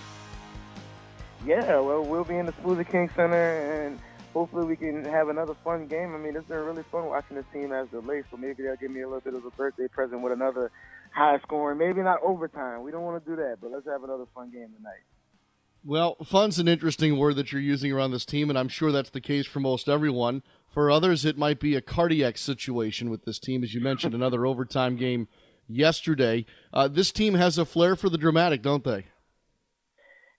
Yeah, 1.45 1.81
well, 1.81 2.03
we'll 2.03 2.23
be 2.23 2.37
in 2.37 2.45
the 2.45 2.53
Smoothie 2.53 2.89
King 2.89 3.09
Center 3.13 3.35
and– 3.35 3.99
hopefully 4.35 4.65
we 4.65 4.75
can 4.75 5.05
have 5.05 5.29
another 5.29 5.55
fun 5.63 5.87
game. 5.87 6.13
I 6.13 6.17
mean, 6.17 6.35
it's 6.35 6.45
been 6.45 6.59
really 6.59 6.83
fun 6.91 7.05
watching 7.05 7.37
this 7.37 7.45
team 7.53 7.71
as 7.71 7.87
the 7.89 8.01
late, 8.01 8.25
so 8.29 8.35
maybe 8.35 8.63
they'll 8.63 8.75
give 8.75 8.91
me 8.91 9.01
a 9.01 9.07
little 9.07 9.21
bit 9.21 9.33
of 9.33 9.45
a 9.45 9.51
birthday 9.51 9.87
present 9.87 10.21
with 10.21 10.33
another 10.33 10.71
high 11.11 11.39
scoring, 11.39 11.77
maybe 11.77 12.01
not 12.01 12.19
overtime. 12.21 12.83
We 12.83 12.91
don't 12.91 13.03
want 13.03 13.23
to 13.23 13.29
do 13.29 13.37
that, 13.37 13.59
but 13.61 13.71
let's 13.71 13.87
have 13.87 14.03
another 14.03 14.25
fun 14.35 14.51
game 14.51 14.73
tonight. 14.75 15.03
Well, 15.85 16.17
fun's 16.25 16.59
an 16.59 16.67
interesting 16.67 17.17
word 17.17 17.37
that 17.37 17.53
you're 17.53 17.61
using 17.61 17.93
around 17.93 18.11
this 18.11 18.25
team, 18.25 18.49
and 18.49 18.59
I'm 18.59 18.67
sure 18.67 18.91
that's 18.91 19.11
the 19.11 19.21
case 19.21 19.47
for 19.47 19.61
most 19.61 19.87
everyone. 19.87 20.43
For 20.69 20.91
others, 20.91 21.23
it 21.23 21.37
might 21.37 21.61
be 21.61 21.75
a 21.75 21.81
cardiac 21.81 22.37
situation 22.37 23.09
with 23.09 23.23
this 23.23 23.39
team, 23.39 23.63
as 23.63 23.73
you 23.73 23.79
mentioned, 23.79 24.13
another 24.13 24.45
overtime 24.45 24.97
game 24.97 25.29
yesterday. 25.65 26.45
Uh, 26.73 26.89
this 26.89 27.11
team 27.13 27.35
has 27.35 27.57
a 27.57 27.65
flair 27.65 27.95
for 27.95 28.09
the 28.09 28.17
dramatic, 28.17 28.61
don't 28.61 28.83
they? 28.83 29.05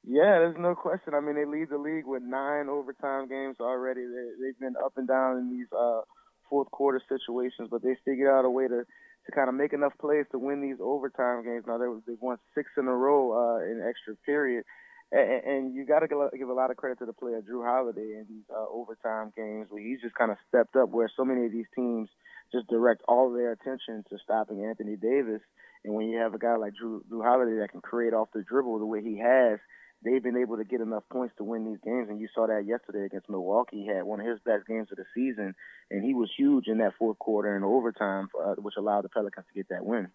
Yeah, 0.07 0.39
there's 0.39 0.57
no 0.59 0.75
question. 0.77 1.15
I 1.15 1.21
mean, 1.21 1.35
they 1.35 1.45
lead 1.45 1.69
the 1.71 1.79
league 1.79 2.07
with 2.07 2.23
nine 2.23 2.69
overtime 2.69 3.29
games 3.29 3.57
already. 3.61 4.03
They, 4.03 4.27
they've 4.41 4.59
been 4.61 4.77
up 4.83 4.93
and 4.97 5.09
down 5.09 5.39
in 5.39 5.51
these 5.51 5.67
uh, 5.77 6.03
fourth 6.49 6.71
quarter 6.71 7.03
situations, 7.09 7.69
but 7.71 7.83
they 7.83 7.97
figured 8.05 8.31
out 8.31 8.45
a 8.45 8.51
way 8.51 8.69
to 8.69 8.85
to 9.27 9.33
kind 9.33 9.49
of 9.49 9.57
make 9.57 9.73
enough 9.73 9.93
plays 10.01 10.25
to 10.31 10.39
win 10.39 10.63
these 10.63 10.79
overtime 10.81 11.45
games. 11.45 11.65
Now 11.67 11.79
they 11.79 11.87
they've 12.07 12.23
won 12.23 12.39
six 12.55 12.71
in 12.79 12.87
a 12.87 12.95
row 12.95 13.35
uh, 13.35 13.65
in 13.65 13.83
extra 13.83 14.15
period, 14.25 14.65
and, 15.11 15.43
and 15.45 15.75
you 15.75 15.85
got 15.85 16.01
to 16.01 16.09
give 16.09 16.49
a 16.49 16.55
lot 16.55 16.71
of 16.71 16.77
credit 16.77 17.01
to 17.01 17.07
the 17.07 17.13
player 17.13 17.43
Jrue 17.43 17.67
Holiday 17.67 18.15
in 18.15 18.27
these 18.29 18.47
uh, 18.49 18.65
overtime 18.71 19.33
games 19.37 19.67
where 19.71 19.83
he's 19.83 20.01
just 20.01 20.15
kind 20.15 20.31
of 20.31 20.39
stepped 20.49 20.77
up. 20.77 20.91
Where 20.91 21.11
so 21.17 21.25
many 21.25 21.47
of 21.47 21.53
these 21.53 21.67
teams 21.75 22.09
just 22.53 22.69
direct 22.69 23.03
all 23.09 23.33
their 23.33 23.51
attention 23.51 24.05
to 24.11 24.19
stopping 24.23 24.65
Anthony 24.65 24.95
Davis, 24.95 25.43
and 25.85 25.95
when 25.95 26.09
you 26.09 26.19
have 26.19 26.35
a 26.35 26.39
guy 26.39 26.55
like 26.55 26.75
Jrue, 26.81 27.03
Jrue 27.11 27.25
Holiday 27.25 27.59
that 27.59 27.73
can 27.73 27.81
create 27.81 28.15
off 28.15 28.29
the 28.33 28.45
dribble 28.45 28.79
the 28.79 28.87
way 28.87 29.03
he 29.03 29.19
has 29.19 29.59
they've 30.05 30.23
been 30.23 30.37
able 30.37 30.57
to 30.57 30.65
get 30.65 30.81
enough 30.81 31.05
points 31.11 31.35
to 31.39 31.45
win 31.45 31.65
these 31.65 31.81
games. 31.85 32.09
And 32.09 32.21
you 32.21 32.29
saw 32.35 32.47
that 32.47 32.65
yesterday 32.67 33.05
against 33.05 33.29
Milwaukee. 33.29 33.83
He 33.83 33.87
had 33.87 34.05
one 34.05 34.21
of 34.21 34.27
his 34.27 34.39
best 34.45 34.67
games 34.67 34.89
of 34.91 34.99
the 34.99 35.05
season, 35.15 35.55
and 35.91 36.05
he 36.05 36.15
was 36.15 36.31
huge 36.37 36.67
in 36.69 36.79
that 36.79 36.93
fourth 36.99 37.19
quarter 37.19 37.55
and 37.55 37.65
overtime, 37.65 38.29
uh, 38.41 38.55
which 38.55 38.75
allowed 38.77 39.03
the 39.03 39.09
Pelicans 39.09 39.47
to 39.49 39.55
get 39.55 39.69
that 39.71 39.85
win. 39.85 40.09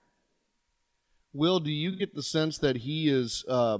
Will, 1.33 1.59
do 1.59 1.71
you 1.71 1.95
get 1.95 2.13
the 2.13 2.23
sense 2.23 2.57
that 2.57 2.77
he 2.77 3.09
is? 3.09 3.45
Uh, 3.47 3.79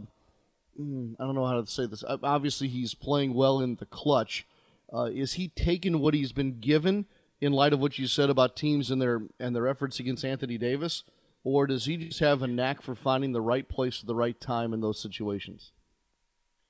hmm, 0.78 1.14
I 1.20 1.24
don't 1.26 1.36
know 1.36 1.46
how 1.46 1.60
to 1.60 1.68
say 1.68 1.86
this. 1.86 2.04
Obviously, 2.08 2.68
he's 2.68 2.94
playing 2.94 3.34
well 3.34 3.60
in 3.60 3.76
the 3.76 3.86
clutch. 3.86 4.46
Uh, 4.94 5.06
is 5.06 5.34
he 5.34 5.50
taking 5.50 6.00
what 6.00 6.14
he's 6.14 6.32
been 6.32 6.60
given 6.60 7.06
in 7.40 7.52
light 7.52 7.74
of 7.74 7.80
what 7.80 7.98
you 7.98 8.08
said 8.08 8.30
about 8.30 8.56
teams 8.56 8.92
and 8.92 9.02
their 9.02 9.22
and 9.40 9.56
their 9.56 9.68
efforts 9.68 10.00
against 10.00 10.24
Anthony 10.24 10.58
Davis, 10.58 11.04
or 11.44 11.68
does 11.68 11.86
he 11.86 11.98
just 11.98 12.20
have 12.20 12.42
a 12.42 12.48
knack 12.48 12.82
for 12.82 12.96
finding 12.96 13.32
the 13.32 13.42
right 13.42 13.68
place 13.68 14.02
at 14.02 14.08
the 14.08 14.16
right 14.16 14.40
time 14.40 14.74
in 14.74 14.82
those 14.82 15.02
situations? 15.02 15.72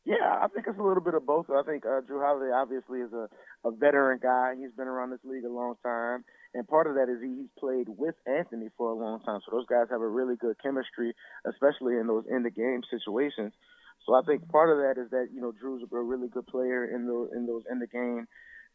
Yeah, 0.05 0.41
I 0.41 0.47
think 0.47 0.65
it's 0.67 0.79
a 0.79 0.83
little 0.83 1.03
bit 1.03 1.13
of 1.13 1.25
both. 1.27 1.45
I 1.51 1.61
think 1.63 1.85
uh, 1.85 2.01
Jrue 2.01 2.25
Holiday 2.25 2.51
obviously 2.51 2.99
is 3.01 3.13
a, 3.13 3.29
a 3.63 3.71
veteran 3.71 4.19
guy. 4.21 4.55
He's 4.57 4.73
been 4.75 4.87
around 4.87 5.11
this 5.11 5.21
league 5.23 5.45
a 5.45 5.49
long 5.49 5.75
time, 5.83 6.25
and 6.55 6.67
part 6.67 6.87
of 6.87 6.95
that 6.95 7.05
is 7.07 7.21
he, 7.21 7.45
he's 7.45 7.53
played 7.59 7.85
with 7.87 8.15
Anthony 8.25 8.69
for 8.77 8.89
a 8.89 8.95
long 8.95 9.21
time. 9.21 9.41
So 9.45 9.55
those 9.55 9.67
guys 9.69 9.87
have 9.91 10.01
a 10.01 10.07
really 10.07 10.35
good 10.37 10.55
chemistry, 10.61 11.13
especially 11.45 11.97
in 11.97 12.07
those 12.07 12.25
in 12.29 12.41
the 12.41 12.49
game 12.49 12.81
situations. 12.89 13.53
So 14.07 14.15
I 14.15 14.21
think 14.25 14.49
part 14.49 14.71
of 14.71 14.77
that 14.81 14.99
is 14.99 15.11
that 15.11 15.29
you 15.33 15.39
know 15.39 15.53
Jrue's 15.53 15.83
a 15.83 15.99
really 15.99 16.29
good 16.29 16.47
player 16.47 16.83
in 16.85 17.05
those 17.05 17.29
in 17.35 17.45
those 17.45 17.61
in 17.69 17.77
the 17.77 17.87
game 17.87 18.25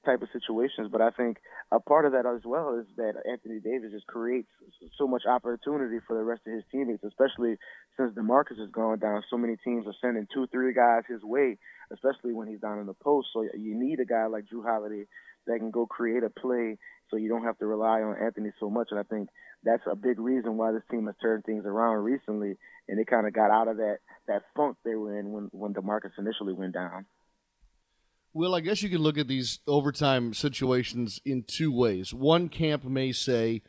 type 0.07 0.23
of 0.23 0.29
situations. 0.33 0.89
But 0.91 1.03
I 1.03 1.11
think 1.11 1.39
a 1.71 1.81
part 1.81 2.07
of 2.07 2.13
that 2.13 2.25
as 2.25 2.41
well 2.45 2.79
is 2.79 2.87
that 2.97 3.15
Anthony 3.29 3.61
Davis 3.61 3.93
just 3.93 4.07
creates 4.07 4.49
so 4.97 5.07
much 5.07 5.23
opportunity 5.29 5.99
for 6.07 6.17
the 6.17 6.25
rest 6.25 6.43
of 6.47 6.55
his 6.55 6.65
teammates, 6.73 7.05
especially 7.05 7.59
since 7.99 8.15
DeMarcus 8.15 8.63
is 8.63 8.71
going 8.71 9.01
down. 9.01 9.23
So 9.29 9.37
many 9.37 9.57
teams 9.63 9.87
are 9.87 9.99
sending 10.01 10.27
two, 10.33 10.47
three 10.47 10.73
guys 10.73 11.03
his 11.09 11.23
way, 11.23 11.59
especially 11.93 12.33
when 12.33 12.49
he's 12.49 12.61
down 12.61 12.79
in 12.79 12.87
the 12.87 12.95
post. 12.95 13.29
So 13.35 13.43
you 13.43 13.75
need 13.75 14.01
a 14.01 14.07
guy 14.07 14.27
like 14.27 14.45
Jrue 14.47 14.65
Holiday 14.65 15.05
that 15.47 15.59
can 15.59 15.71
go 15.71 15.87
create 15.87 16.23
a 16.23 16.31
play 16.31 16.79
so 17.11 17.17
you 17.17 17.29
don't 17.29 17.45
have 17.45 17.59
to 17.59 17.67
rely 17.67 18.03
on 18.03 18.17
Anthony 18.23 18.51
so 18.59 18.71
much. 18.71 18.89
And 18.91 19.01
I 19.01 19.05
think 19.05 19.29
that's 19.65 19.83
a 19.91 19.97
big 19.97 20.19
reason 20.19 20.57
why 20.57 20.73
this 20.73 20.83
team 20.91 21.07
has 21.07 21.15
turned 21.21 21.45
things 21.45 21.65
around 21.67 22.05
recently, 22.05 22.57
and 22.89 22.99
they 22.99 23.05
kind 23.05 23.27
of 23.27 23.33
got 23.33 23.51
out 23.51 23.69
of 23.69 23.79
that 23.79 23.99
that 24.29 24.43
funk 24.57 24.77
they 24.85 24.95
were 24.95 25.19
in 25.19 25.33
when 25.33 25.49
when 25.53 25.75
DeMarcus 25.75 26.19
initially 26.19 26.53
went 26.53 26.75
down. 26.75 27.07
Well, 28.37 28.55
I 28.55 28.61
guess 28.61 28.83
you 28.83 28.91
can 28.91 28.99
look 28.99 29.17
at 29.17 29.29
these 29.29 29.61
overtime 29.67 30.35
situations 30.35 31.23
in 31.25 31.45
two 31.45 31.73
ways. 31.73 32.13
One 32.13 32.51
camp 32.51 32.85
may 32.85 33.11
say 33.11 33.63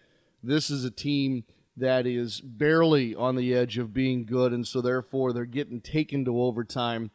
this 0.43 0.69
is 0.69 0.83
a 0.83 0.91
team 0.91 1.45
that 1.77 2.05
is 2.05 2.41
barely 2.41 3.15
on 3.15 3.37
the 3.37 3.55
edge 3.55 3.77
of 3.77 3.93
being 3.93 4.25
good, 4.25 4.51
and 4.51 4.67
so 4.67 4.81
therefore 4.81 5.31
they're 5.31 5.45
getting 5.45 5.79
taken 5.79 6.25
to 6.25 6.41
overtime, 6.41 7.11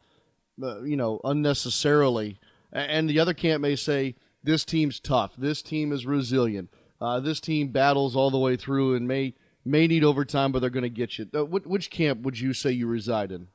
uh, 0.63 0.81
you 0.81 0.97
know, 0.97 1.21
unnecessarily. 1.23 2.39
And 2.71 3.07
the 3.07 3.19
other 3.19 3.35
camp 3.35 3.61
may 3.61 3.75
say 3.75 4.15
this 4.43 4.65
team's 4.65 4.99
tough, 4.99 5.35
this 5.37 5.61
team 5.61 5.91
is 5.91 6.07
resilient, 6.07 6.71
uh, 6.99 7.19
this 7.19 7.39
team 7.39 7.67
battles 7.67 8.15
all 8.15 8.31
the 8.31 8.39
way 8.39 8.55
through 8.55 8.95
and 8.95 9.07
may 9.07 9.35
may 9.63 9.85
need 9.85 10.03
overtime, 10.03 10.51
but 10.51 10.61
they're 10.61 10.71
going 10.71 10.81
to 10.81 10.89
get 10.89 11.19
you. 11.19 11.27
Uh, 11.31 11.45
which 11.45 11.91
camp 11.91 12.23
would 12.23 12.39
you 12.39 12.51
say 12.51 12.71
you 12.71 12.87
reside 12.87 13.31
in? 13.31 13.49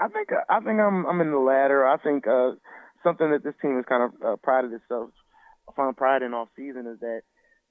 I 0.00 0.08
think 0.08 0.28
uh, 0.32 0.44
I 0.48 0.60
think 0.60 0.80
I'm 0.80 1.06
I'm 1.06 1.20
in 1.20 1.30
the 1.30 1.38
latter. 1.38 1.86
I 1.86 1.96
think 1.98 2.26
uh, 2.26 2.52
something 3.02 3.30
that 3.30 3.44
this 3.44 3.54
team 3.62 3.76
has 3.76 3.84
kind 3.88 4.02
of 4.02 4.10
uh, 4.22 4.36
prided 4.42 4.72
itself, 4.72 5.10
found 5.76 5.96
pride 5.96 6.22
in 6.22 6.34
off 6.34 6.48
season 6.56 6.86
is 6.86 7.00
that 7.00 7.22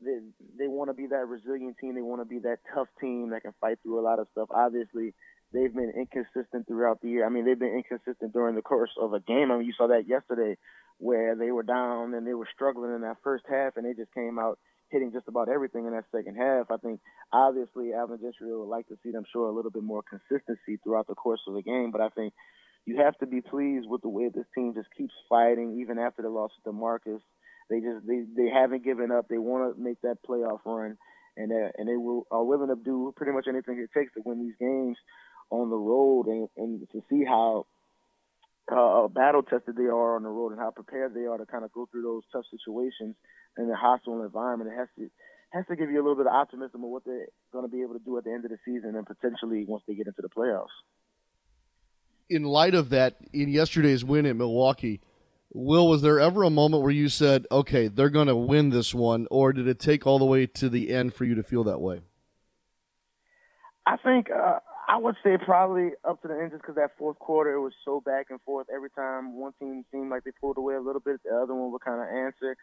they 0.01 0.19
they 0.57 0.67
want 0.67 0.89
to 0.89 0.93
be 0.93 1.07
that 1.07 1.27
resilient 1.27 1.77
team. 1.79 1.95
They 1.95 2.01
want 2.01 2.21
to 2.21 2.25
be 2.25 2.39
that 2.39 2.59
tough 2.73 2.87
team 2.99 3.31
that 3.31 3.41
can 3.41 3.53
fight 3.59 3.79
through 3.83 3.99
a 3.99 4.05
lot 4.05 4.19
of 4.19 4.27
stuff. 4.31 4.49
Obviously, 4.51 5.13
they've 5.53 5.73
been 5.73 5.93
inconsistent 5.95 6.67
throughout 6.67 7.01
the 7.01 7.09
year. 7.09 7.25
I 7.25 7.29
mean, 7.29 7.45
they've 7.45 7.59
been 7.59 7.75
inconsistent 7.75 8.33
during 8.33 8.55
the 8.55 8.61
course 8.61 8.91
of 8.99 9.13
a 9.13 9.19
game. 9.19 9.51
I 9.51 9.57
mean, 9.57 9.67
you 9.67 9.73
saw 9.77 9.87
that 9.87 10.07
yesterday 10.07 10.57
where 10.97 11.35
they 11.35 11.51
were 11.51 11.63
down 11.63 12.13
and 12.13 12.25
they 12.25 12.33
were 12.33 12.47
struggling 12.53 12.93
in 12.93 13.01
that 13.01 13.17
first 13.23 13.45
half, 13.49 13.77
and 13.77 13.85
they 13.85 13.93
just 13.93 14.13
came 14.13 14.39
out 14.39 14.59
hitting 14.89 15.11
just 15.11 15.27
about 15.27 15.49
everything 15.49 15.85
in 15.85 15.93
that 15.93 16.05
second 16.11 16.35
half. 16.35 16.69
I 16.69 16.77
think 16.77 16.99
obviously 17.31 17.93
Alvin 17.93 18.19
Gentry 18.21 18.55
would 18.55 18.69
like 18.69 18.87
to 18.87 18.97
see 19.03 19.11
them 19.11 19.23
show 19.31 19.45
a 19.47 19.55
little 19.55 19.71
bit 19.71 19.83
more 19.83 20.03
consistency 20.03 20.77
throughout 20.83 21.07
the 21.07 21.15
course 21.15 21.41
of 21.47 21.55
the 21.55 21.63
game, 21.63 21.91
but 21.91 22.01
I 22.01 22.09
think 22.09 22.33
you 22.85 22.97
have 22.97 23.17
to 23.19 23.25
be 23.25 23.41
pleased 23.41 23.87
with 23.89 24.01
the 24.01 24.09
way 24.09 24.29
this 24.29 24.45
team 24.53 24.73
just 24.75 24.89
keeps 24.95 25.13
fighting 25.29 25.79
even 25.81 25.97
after 25.97 26.21
the 26.21 26.29
loss 26.29 26.51
of 26.63 26.73
DeMarcus. 26.73 27.21
They 27.69 27.79
just 27.79 28.05
they 28.05 28.23
they 28.35 28.49
haven't 28.49 28.83
given 28.83 29.11
up. 29.11 29.27
They 29.27 29.37
want 29.37 29.75
to 29.75 29.81
make 29.81 30.01
that 30.01 30.17
playoff 30.27 30.59
run, 30.65 30.97
and 31.37 31.51
uh, 31.51 31.71
and 31.77 31.87
they 31.87 31.95
will 31.95 32.27
are 32.29 32.43
willing 32.43 32.67
to 32.67 32.75
do 32.75 33.13
pretty 33.15 33.31
much 33.31 33.47
anything 33.47 33.79
it 33.79 33.89
takes 33.97 34.13
to 34.13 34.21
win 34.25 34.41
these 34.43 34.55
games 34.59 34.97
on 35.53 35.69
the 35.69 35.77
road, 35.77 36.25
and, 36.27 36.49
and 36.57 36.87
to 36.91 37.03
see 37.09 37.23
how 37.23 37.65
uh, 38.71 39.07
battle 39.07 39.43
tested 39.43 39.75
they 39.75 39.83
are 39.83 40.15
on 40.15 40.23
the 40.23 40.29
road 40.29 40.51
and 40.51 40.59
how 40.59 40.71
prepared 40.71 41.13
they 41.13 41.25
are 41.25 41.37
to 41.37 41.45
kind 41.45 41.63
of 41.63 41.71
go 41.71 41.87
through 41.91 42.01
those 42.01 42.23
tough 42.31 42.45
situations 42.49 43.15
in 43.57 43.69
a 43.69 43.75
hostile 43.75 44.23
environment. 44.23 44.71
It 44.71 44.77
has 44.77 44.87
to 44.97 45.09
has 45.51 45.65
to 45.67 45.75
give 45.75 45.91
you 45.91 45.97
a 45.97 46.03
little 46.03 46.15
bit 46.15 46.25
of 46.25 46.33
optimism 46.33 46.83
of 46.83 46.89
what 46.89 47.05
they're 47.05 47.27
going 47.51 47.63
to 47.63 47.69
be 47.69 47.83
able 47.83 47.93
to 47.93 48.03
do 48.03 48.17
at 48.17 48.23
the 48.23 48.31
end 48.31 48.43
of 48.43 48.49
the 48.49 48.57
season 48.65 48.95
and 48.95 49.05
potentially 49.05 49.65
once 49.67 49.83
they 49.87 49.93
get 49.93 50.07
into 50.07 50.23
the 50.23 50.29
playoffs. 50.29 50.73
In 52.27 52.43
light 52.43 52.73
of 52.73 52.89
that, 52.89 53.17
in 53.31 53.49
yesterday's 53.49 54.03
win 54.03 54.25
in 54.25 54.37
Milwaukee, 54.39 55.01
Will, 55.53 55.87
was 55.87 56.01
there 56.01 56.19
ever 56.19 56.41
a 56.41 56.49
moment 56.49 56.81
where 56.81 56.91
you 56.91 57.09
said, 57.09 57.45
"Okay, 57.51 57.87
they're 57.87 58.09
going 58.09 58.27
to 58.27 58.35
win 58.35 58.71
this 58.71 58.95
one," 58.95 59.27
or 59.29 59.53
did 59.53 59.67
it 59.67 59.77
take 59.77 60.07
all 60.07 60.17
the 60.17 60.25
way 60.25 60.47
to 60.47 60.67
the 60.67 60.89
end 60.89 61.13
for 61.13 61.25
you 61.25 61.35
to 61.35 61.43
feel 61.43 61.63
that 61.65 61.79
way? 61.79 62.01
I 63.85 63.97
think 63.97 64.31
uh, 64.31 64.59
I 64.93 64.97
would 64.97 65.15
say 65.23 65.41
probably 65.43 65.89
up 66.05 66.21
to 66.21 66.27
the 66.27 66.37
end, 66.37 66.51
just 66.51 66.61
because 66.61 66.75
that 66.75 66.93
fourth 66.99 67.17
quarter 67.17 67.53
it 67.53 67.61
was 67.61 67.73
so 67.83 67.99
back 67.99 68.27
and 68.29 68.39
forth. 68.41 68.67
Every 68.69 68.91
time 68.91 69.33
one 69.33 69.53
team 69.57 69.83
seemed 69.91 70.11
like 70.11 70.23
they 70.23 70.29
pulled 70.39 70.59
away 70.59 70.75
a 70.75 70.85
little 70.85 71.01
bit, 71.01 71.17
the 71.25 71.33
other 71.33 71.55
one 71.55 71.71
would 71.71 71.81
kind 71.81 71.97
of 71.97 72.05
answer. 72.13 72.55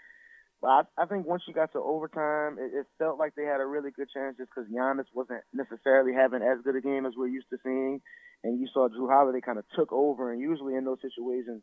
But 0.63 0.69
I, 0.69 0.81
I 1.03 1.07
think 1.07 1.27
once 1.27 1.43
you 1.49 1.55
got 1.55 1.73
to 1.73 1.81
overtime, 1.81 2.55
it, 2.63 2.71
it 2.71 2.87
felt 3.03 3.19
like 3.19 3.35
they 3.35 3.43
had 3.43 3.59
a 3.59 3.67
really 3.67 3.91
good 3.91 4.07
chance 4.15 4.37
just 4.39 4.51
because 4.55 4.71
Giannis 4.71 5.11
wasn't 5.13 5.43
necessarily 5.53 6.15
having 6.15 6.39
as 6.39 6.63
good 6.63 6.77
a 6.77 6.81
game 6.81 7.05
as 7.05 7.15
we're 7.17 7.35
used 7.35 7.51
to 7.51 7.59
seeing, 7.65 8.01
and 8.45 8.61
you 8.61 8.69
saw 8.73 8.87
Jrue 8.87 9.11
Holiday 9.11 9.41
kind 9.41 9.59
of 9.59 9.65
took 9.75 9.91
over. 9.93 10.31
And 10.31 10.41
usually 10.41 10.77
in 10.77 10.85
those 10.85 11.03
situations, 11.03 11.63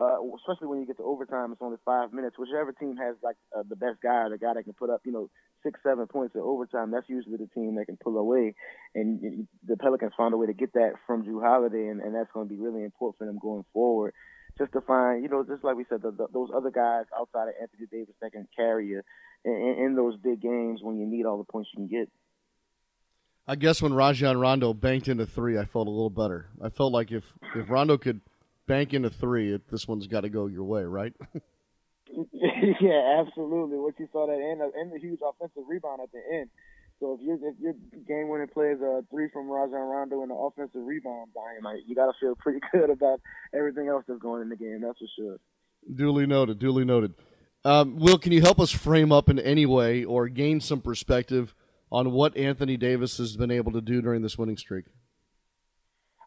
uh, 0.00 0.18
especially 0.36 0.68
when 0.68 0.80
you 0.80 0.86
get 0.86 0.98
to 0.98 1.02
overtime, 1.02 1.52
it's 1.52 1.62
only 1.62 1.78
five 1.84 2.12
minutes. 2.12 2.36
Whichever 2.38 2.72
team 2.72 2.96
has 2.96 3.16
like 3.22 3.36
uh, 3.56 3.62
the 3.68 3.76
best 3.76 4.02
guy, 4.02 4.28
the 4.28 4.38
guy 4.38 4.52
that 4.54 4.64
can 4.64 4.74
put 4.74 4.90
up, 4.90 5.00
you 5.04 5.12
know, 5.12 5.30
six, 5.62 5.80
seven 5.82 6.06
points 6.06 6.34
in 6.34 6.42
overtime, 6.42 6.90
that's 6.90 7.08
usually 7.08 7.38
the 7.38 7.48
team 7.54 7.76
that 7.76 7.86
can 7.86 7.96
pull 7.96 8.16
away. 8.18 8.54
And 8.94 9.48
the 9.66 9.76
Pelicans 9.76 10.12
found 10.16 10.34
a 10.34 10.36
way 10.36 10.46
to 10.46 10.52
get 10.52 10.74
that 10.74 10.92
from 11.06 11.24
Jrue 11.24 11.42
Holiday, 11.42 11.88
and, 11.88 12.00
and 12.00 12.14
that's 12.14 12.30
going 12.32 12.48
to 12.48 12.54
be 12.54 12.60
really 12.60 12.84
important 12.84 13.18
for 13.18 13.26
them 13.26 13.38
going 13.40 13.64
forward. 13.72 14.12
Just 14.58 14.72
to 14.72 14.80
find, 14.80 15.22
you 15.22 15.28
know, 15.28 15.44
just 15.44 15.64
like 15.64 15.76
we 15.76 15.84
said, 15.88 16.02
the, 16.02 16.10
the, 16.10 16.26
those 16.32 16.48
other 16.54 16.70
guys 16.70 17.04
outside 17.18 17.48
of 17.48 17.54
Anthony 17.60 17.86
Davis 17.90 18.14
that 18.22 18.32
can 18.32 18.48
carry 18.56 18.88
you 18.88 19.02
in, 19.44 19.76
in 19.78 19.96
those 19.96 20.16
big 20.16 20.40
games 20.40 20.80
when 20.82 20.98
you 20.98 21.06
need 21.06 21.26
all 21.26 21.38
the 21.38 21.44
points 21.44 21.70
you 21.72 21.86
can 21.86 21.88
get. 21.88 22.10
I 23.48 23.54
guess 23.54 23.80
when 23.80 23.94
Rajon 23.94 24.38
Rondo 24.38 24.74
banked 24.74 25.08
into 25.08 25.24
three, 25.24 25.58
I 25.58 25.64
felt 25.64 25.86
a 25.86 25.90
little 25.90 26.10
better. 26.10 26.48
I 26.60 26.68
felt 26.68 26.92
like 26.92 27.12
if 27.12 27.24
if 27.54 27.70
Rondo 27.70 27.96
could– 27.96 28.20
bank 28.66 28.94
into 28.94 29.10
three. 29.10 29.54
It, 29.54 29.70
this 29.70 29.86
one's 29.86 30.06
got 30.06 30.22
to 30.22 30.28
go 30.28 30.46
your 30.46 30.64
way, 30.64 30.84
right? 30.84 31.12
yeah, 32.80 33.20
absolutely. 33.20 33.78
What 33.78 33.98
you 33.98 34.08
saw 34.12 34.26
that 34.26 34.34
and 34.34 34.60
and 34.60 34.92
the 34.92 34.98
huge 34.98 35.20
offensive 35.26 35.64
rebound 35.68 36.00
at 36.02 36.12
the 36.12 36.20
end. 36.32 36.50
So 37.00 37.18
if 37.18 37.20
your 37.20 37.36
if 37.36 37.56
your 37.60 37.74
game 38.06 38.28
winning 38.28 38.48
play 38.48 38.68
is 38.68 38.80
a 38.80 39.04
three 39.10 39.28
from 39.32 39.48
Rajon 39.50 39.74
Rondo 39.74 40.22
and 40.22 40.30
an 40.30 40.38
offensive 40.38 40.82
rebound 40.84 41.32
by 41.34 41.54
him, 41.56 41.64
like, 41.64 41.78
you 41.86 41.94
got 41.94 42.06
to 42.06 42.12
feel 42.18 42.34
pretty 42.38 42.60
good 42.72 42.90
about 42.90 43.20
everything 43.54 43.88
else 43.88 44.04
that's 44.06 44.20
going 44.20 44.42
in 44.42 44.48
the 44.48 44.56
game. 44.56 44.80
That's 44.82 44.98
for 44.98 45.06
sure. 45.16 45.36
Duly 45.94 46.26
noted. 46.26 46.58
Duly 46.58 46.84
noted. 46.84 47.14
Um, 47.64 47.96
Will, 47.96 48.18
can 48.18 48.32
you 48.32 48.42
help 48.42 48.60
us 48.60 48.70
frame 48.70 49.10
up 49.10 49.28
in 49.28 49.38
any 49.38 49.66
way 49.66 50.04
or 50.04 50.28
gain 50.28 50.60
some 50.60 50.80
perspective 50.80 51.54
on 51.90 52.12
what 52.12 52.36
Anthony 52.36 52.76
Davis 52.76 53.18
has 53.18 53.36
been 53.36 53.50
able 53.50 53.72
to 53.72 53.80
do 53.80 54.00
during 54.00 54.22
this 54.22 54.38
winning 54.38 54.56
streak? 54.56 54.86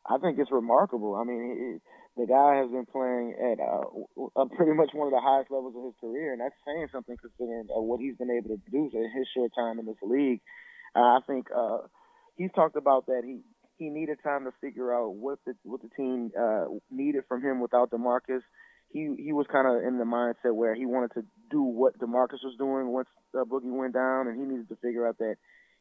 I 0.05 0.17
think 0.17 0.39
it's 0.39 0.51
remarkable. 0.51 1.15
I 1.15 1.23
mean, 1.23 1.79
the 2.19 2.27
guy 2.27 2.59
has 2.59 2.69
been 2.69 2.85
playing 2.85 3.31
at 3.39 3.63
uh, 3.63 3.87
uh, 4.35 4.45
pretty 4.55 4.73
much 4.73 4.91
one 4.91 5.07
of 5.07 5.15
the 5.15 5.23
highest 5.23 5.49
levels 5.49 5.73
of 5.77 5.85
his 5.87 5.95
career, 6.01 6.33
and 6.33 6.41
that's 6.41 6.55
saying 6.67 6.87
something 6.91 7.15
considering 7.15 7.67
uh, 7.71 7.79
what 7.79 8.01
he's 8.01 8.17
been 8.17 8.31
able 8.31 8.49
to 8.49 8.59
do 8.69 8.91
in 8.91 9.07
his 9.15 9.27
short 9.33 9.51
time 9.55 9.79
in 9.79 9.85
this 9.85 10.01
league. 10.03 10.41
Uh, 10.95 11.15
I 11.15 11.19
think 11.25 11.47
uh, 11.55 11.87
he's 12.35 12.51
talked 12.51 12.75
about 12.75 13.05
that 13.07 13.23
he 13.23 13.39
he 13.77 13.89
needed 13.89 14.19
time 14.21 14.43
to 14.43 14.51
figure 14.59 14.93
out 14.93 15.15
what 15.15 15.39
the 15.45 15.55
what 15.63 15.81
the 15.81 15.89
team 15.95 16.31
uh, 16.35 16.65
needed 16.91 17.23
from 17.29 17.41
him 17.41 17.61
without 17.61 17.89
DeMarcus. 17.91 18.43
He 18.91 19.15
he 19.17 19.31
was 19.31 19.47
kind 19.49 19.67
of 19.67 19.81
in 19.87 19.97
the 19.97 20.03
mindset 20.03 20.53
where 20.53 20.75
he 20.75 20.85
wanted 20.85 21.13
to 21.13 21.23
do 21.49 21.61
what 21.61 21.97
DeMarcus 21.99 22.43
was 22.43 22.55
doing 22.57 22.87
once 22.87 23.07
uh, 23.33 23.45
Boogie 23.45 23.71
went 23.71 23.93
down, 23.93 24.27
and 24.27 24.37
he 24.37 24.45
needed 24.45 24.67
to 24.67 24.75
figure 24.83 25.07
out 25.07 25.17
that 25.19 25.35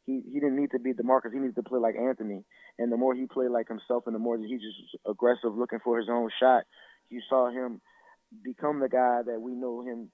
he 0.08 0.22
he 0.32 0.40
didn't 0.40 0.56
need 0.56 0.70
to 0.70 0.78
be 0.78 0.94
DeMarcus. 0.94 1.32
He 1.32 1.38
needed 1.38 1.56
to 1.56 1.62
play 1.62 1.78
like 1.78 1.94
Anthony. 1.96 2.42
And 2.78 2.90
the 2.90 2.96
more 2.96 3.14
he 3.14 3.26
played 3.26 3.50
like 3.50 3.68
himself, 3.68 4.04
and 4.06 4.14
the 4.14 4.18
more 4.18 4.38
he 4.38 4.54
just 4.54 4.96
aggressive, 5.06 5.54
looking 5.54 5.80
for 5.84 5.98
his 5.98 6.08
own 6.10 6.30
shot, 6.40 6.64
you 7.10 7.20
saw 7.28 7.50
him 7.50 7.80
become 8.42 8.80
the 8.80 8.88
guy 8.88 9.20
that 9.26 9.40
we 9.40 9.52
know 9.52 9.82
him 9.82 10.10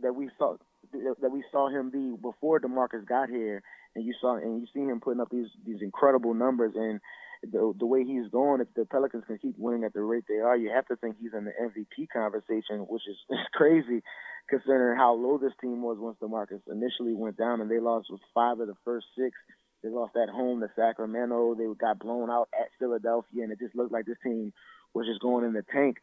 that 0.00 0.14
we 0.14 0.30
saw 0.38 0.56
that 0.92 1.30
we 1.32 1.42
saw 1.50 1.68
him 1.68 1.90
be 1.90 2.14
before 2.22 2.60
DeMarcus 2.60 3.06
got 3.06 3.28
here. 3.28 3.62
And 3.94 4.04
you 4.06 4.14
saw 4.20 4.36
and 4.36 4.60
you 4.60 4.66
see 4.72 4.80
him 4.88 5.00
putting 5.00 5.20
up 5.20 5.28
these 5.30 5.48
these 5.66 5.82
incredible 5.82 6.34
numbers 6.34 6.72
and 6.76 7.00
the 7.42 7.74
the 7.76 7.86
way 7.86 8.04
he's 8.04 8.28
going, 8.30 8.60
if 8.60 8.68
the 8.76 8.84
Pelicans 8.84 9.24
can 9.26 9.38
keep 9.38 9.58
winning 9.58 9.82
at 9.82 9.92
the 9.92 10.02
rate 10.02 10.24
they 10.28 10.38
are, 10.38 10.56
you 10.56 10.70
have 10.70 10.86
to 10.86 10.96
think 10.96 11.16
he's 11.20 11.34
in 11.36 11.44
the 11.44 11.52
MVP 11.60 12.06
conversation, 12.12 12.86
which 12.88 13.02
is 13.08 13.16
crazy 13.52 14.02
considering 14.48 14.96
how 14.96 15.14
low 15.14 15.38
this 15.38 15.52
team 15.60 15.82
was 15.82 15.98
once 15.98 16.16
DeMarcus 16.22 16.60
initially 16.70 17.14
went 17.14 17.36
down 17.36 17.60
and 17.60 17.70
they 17.70 17.80
lost 17.80 18.08
with 18.10 18.20
five 18.34 18.60
of 18.60 18.66
the 18.66 18.76
first 18.84 19.06
six. 19.16 19.36
They 19.82 19.88
lost 19.88 20.14
at 20.16 20.28
home 20.28 20.60
to 20.60 20.70
Sacramento. 20.76 21.56
They 21.56 21.66
got 21.78 21.98
blown 21.98 22.30
out 22.30 22.48
at 22.54 22.68
Philadelphia, 22.78 23.42
and 23.42 23.52
it 23.52 23.58
just 23.58 23.74
looked 23.74 23.92
like 23.92 24.06
this 24.06 24.18
team 24.22 24.52
was 24.94 25.06
just 25.06 25.20
going 25.20 25.44
in 25.44 25.52
the 25.52 25.64
tank. 25.72 25.96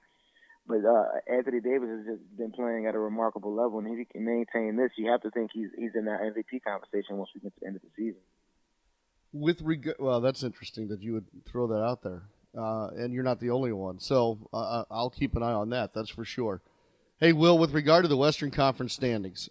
But 0.68 0.86
uh, 0.86 1.06
Anthony 1.28 1.62
Davis 1.62 1.90
has 1.90 2.06
just 2.06 2.38
been 2.38 2.52
playing 2.52 2.86
at 2.86 2.94
a 2.94 3.00
remarkable 3.00 3.56
level, 3.56 3.80
and 3.80 3.88
if 3.88 3.98
he 3.98 4.06
can 4.06 4.24
maintain 4.24 4.76
this, 4.76 4.92
you 4.98 5.10
have 5.10 5.22
to 5.22 5.32
think 5.32 5.52
he's 5.52 5.70
he's 5.76 5.96
in 5.96 6.06
that 6.06 6.20
MVP 6.22 6.62
conversation 6.64 7.18
once 7.18 7.32
we 7.34 7.42
get 7.42 7.54
to 7.56 7.60
the 7.62 7.68
end 7.68 7.76
of 7.76 7.82
the 7.82 7.90
season. 7.96 8.22
With 9.34 9.62
regard, 9.62 9.96
well, 10.00 10.22
that's 10.22 10.44
interesting 10.44 10.88
that 10.90 11.02
you 11.02 11.14
would 11.14 11.26
throw 11.46 11.68
that 11.68 11.84
out 11.84 12.04
there, 12.04 12.24
uh, 12.56 12.90
and 12.96 13.14
you're 13.14 13.24
not 13.24 13.40
the 13.40 13.50
only 13.50 13.72
one. 13.72 14.00
So 14.00 14.48
uh, 14.54 14.58
uh, 14.58 14.86
I'll 14.92 15.10
keep 15.10 15.36
an 15.36 15.42
eye 15.42 15.54
on 15.54 15.70
that. 15.72 15.94
That's 15.94 16.10
for 16.10 16.26
sure. 16.26 16.62
Hey, 17.22 17.34
Will, 17.34 17.58
with 17.58 17.74
regard 17.74 18.06
to 18.06 18.08
the 18.08 18.16
Western 18.16 18.50
Conference 18.50 18.94
standings, 18.94 19.50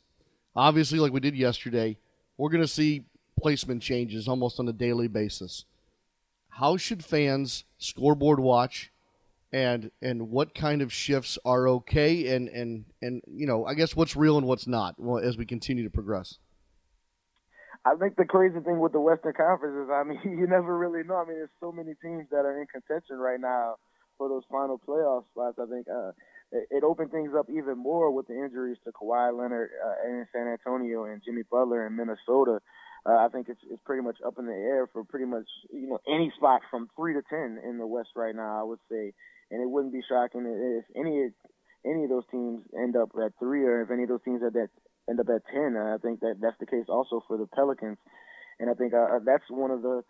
obviously, 0.57 0.99
like 1.01 1.13
we 1.13 1.21
did 1.21 1.37
yesterday, 1.37 1.99
we're 2.39 2.49
going 2.49 2.63
to 2.63 2.67
see 2.69 3.05
placement 3.39 3.83
changes 3.83 4.27
almost 4.27 4.59
on 4.59 4.67
a 4.69 4.73
daily 4.73 5.07
basis. 5.07 5.67
how 6.49 6.79
should 6.79 7.05
fans 7.05 7.65
scoreboard 7.77 8.41
watch 8.41 8.91
and 9.53 9.91
and 10.01 10.31
what 10.31 10.55
kind 10.55 10.81
of 10.81 10.91
shifts 10.93 11.39
are 11.45 11.69
okay 11.69 12.35
and 12.35 12.49
and 12.49 12.87
and 13.03 13.23
you 13.27 13.47
know 13.47 13.67
I 13.67 13.75
guess 13.75 13.95
what's 13.95 14.17
real 14.17 14.39
and 14.39 14.47
what's 14.47 14.67
not 14.67 14.97
as 15.23 15.37
we 15.37 15.45
continue 15.45 15.85
to 15.85 15.91
progress. 15.91 16.39
I 17.85 17.97
think 17.97 18.17
the 18.17 18.25
crazy 18.25 18.61
thing 18.61 18.81
with 18.81 18.93
the 18.93 19.01
Western 19.01 19.35
Conference 19.35 19.77
is, 19.85 19.91
I 19.93 20.05
mean, 20.05 20.21
you 20.39 20.47
never 20.47 20.77
really 20.77 21.07
know. 21.07 21.17
I 21.17 21.27
mean, 21.27 21.37
there's 21.37 21.51
so 21.61 21.71
many 21.71 21.93
teams 22.03 22.29
that 22.31 22.47
are 22.47 22.61
in 22.61 22.67
contention 22.67 23.19
right 23.19 23.41
now 23.41 23.77
for 24.17 24.29
those 24.29 24.43
final 24.51 24.81
playoff 24.81 25.25
spots. 25.33 25.59
I 25.61 25.67
think 25.71 25.87
uh, 25.89 26.13
it, 26.52 26.85
opened 26.85 27.11
things 27.11 27.33
up 27.37 27.47
even 27.50 27.78
more 27.78 28.11
with 28.11 28.26
the 28.26 28.35
injuries 28.35 28.78
to 28.85 28.93
Kawhi 28.93 29.37
Leonard 29.37 29.71
uh, 29.85 30.09
in 30.09 30.26
San 30.33 30.49
Antonio 30.49 31.05
and 31.05 31.23
Jimmy 31.25 31.43
Butler 31.50 31.87
in 31.87 31.97
Minnesota. 31.97 32.61
Uh, 33.07 33.25
I 33.25 33.28
think 33.28 33.49
it's 33.49 33.61
it's 33.71 33.83
pretty 33.85 34.02
much 34.02 34.17
up 34.26 34.38
in 34.38 34.47
the 34.47 34.52
air 34.52 34.88
for 34.93 35.05
pretty 35.05 35.26
much 35.26 35.47
you 35.71 35.88
know 35.88 35.99
any 36.09 36.33
spot 36.37 36.62
from 36.71 36.88
three 36.97 37.14
to 37.14 37.23
ten 37.28 37.59
in 37.64 37.78
the 37.78 37.87
West 37.87 38.11
right 38.17 38.35
now. 38.35 38.61
I 38.61 38.64
would 38.64 38.81
say, 38.90 39.12
and 39.50 39.62
it 39.62 39.71
wouldn't 39.71 39.93
be 39.93 40.02
shocking 40.09 40.45
if 40.45 40.85
any 40.97 41.31
any 41.87 42.05
of 42.05 42.11
those 42.11 42.26
teams 42.31 42.62
end 42.76 42.97
up 42.97 43.11
at 43.23 43.33
three, 43.38 43.64
or 43.64 43.83
if 43.83 43.90
any 43.90 44.02
of 44.02 44.09
those 44.09 44.25
teams 44.25 44.43
at 44.45 44.52
that 44.55 44.69
end 45.09 45.21
up 45.21 45.28
at 45.28 45.47
ten. 45.52 45.76
I 45.76 45.97
think 45.99 46.21
that 46.21 46.37
that's 46.40 46.59
the 46.59 46.67
case 46.67 46.87
also 46.88 47.23
for 47.28 47.38
the 47.38 47.47
Pelicans, 47.47 47.99
and 48.59 48.69
I 48.69 48.75
think 48.75 48.93
uh, 48.95 49.21
that's 49.25 49.47
one 49.49 49.71
of 49.71 49.83
the 49.83 50.02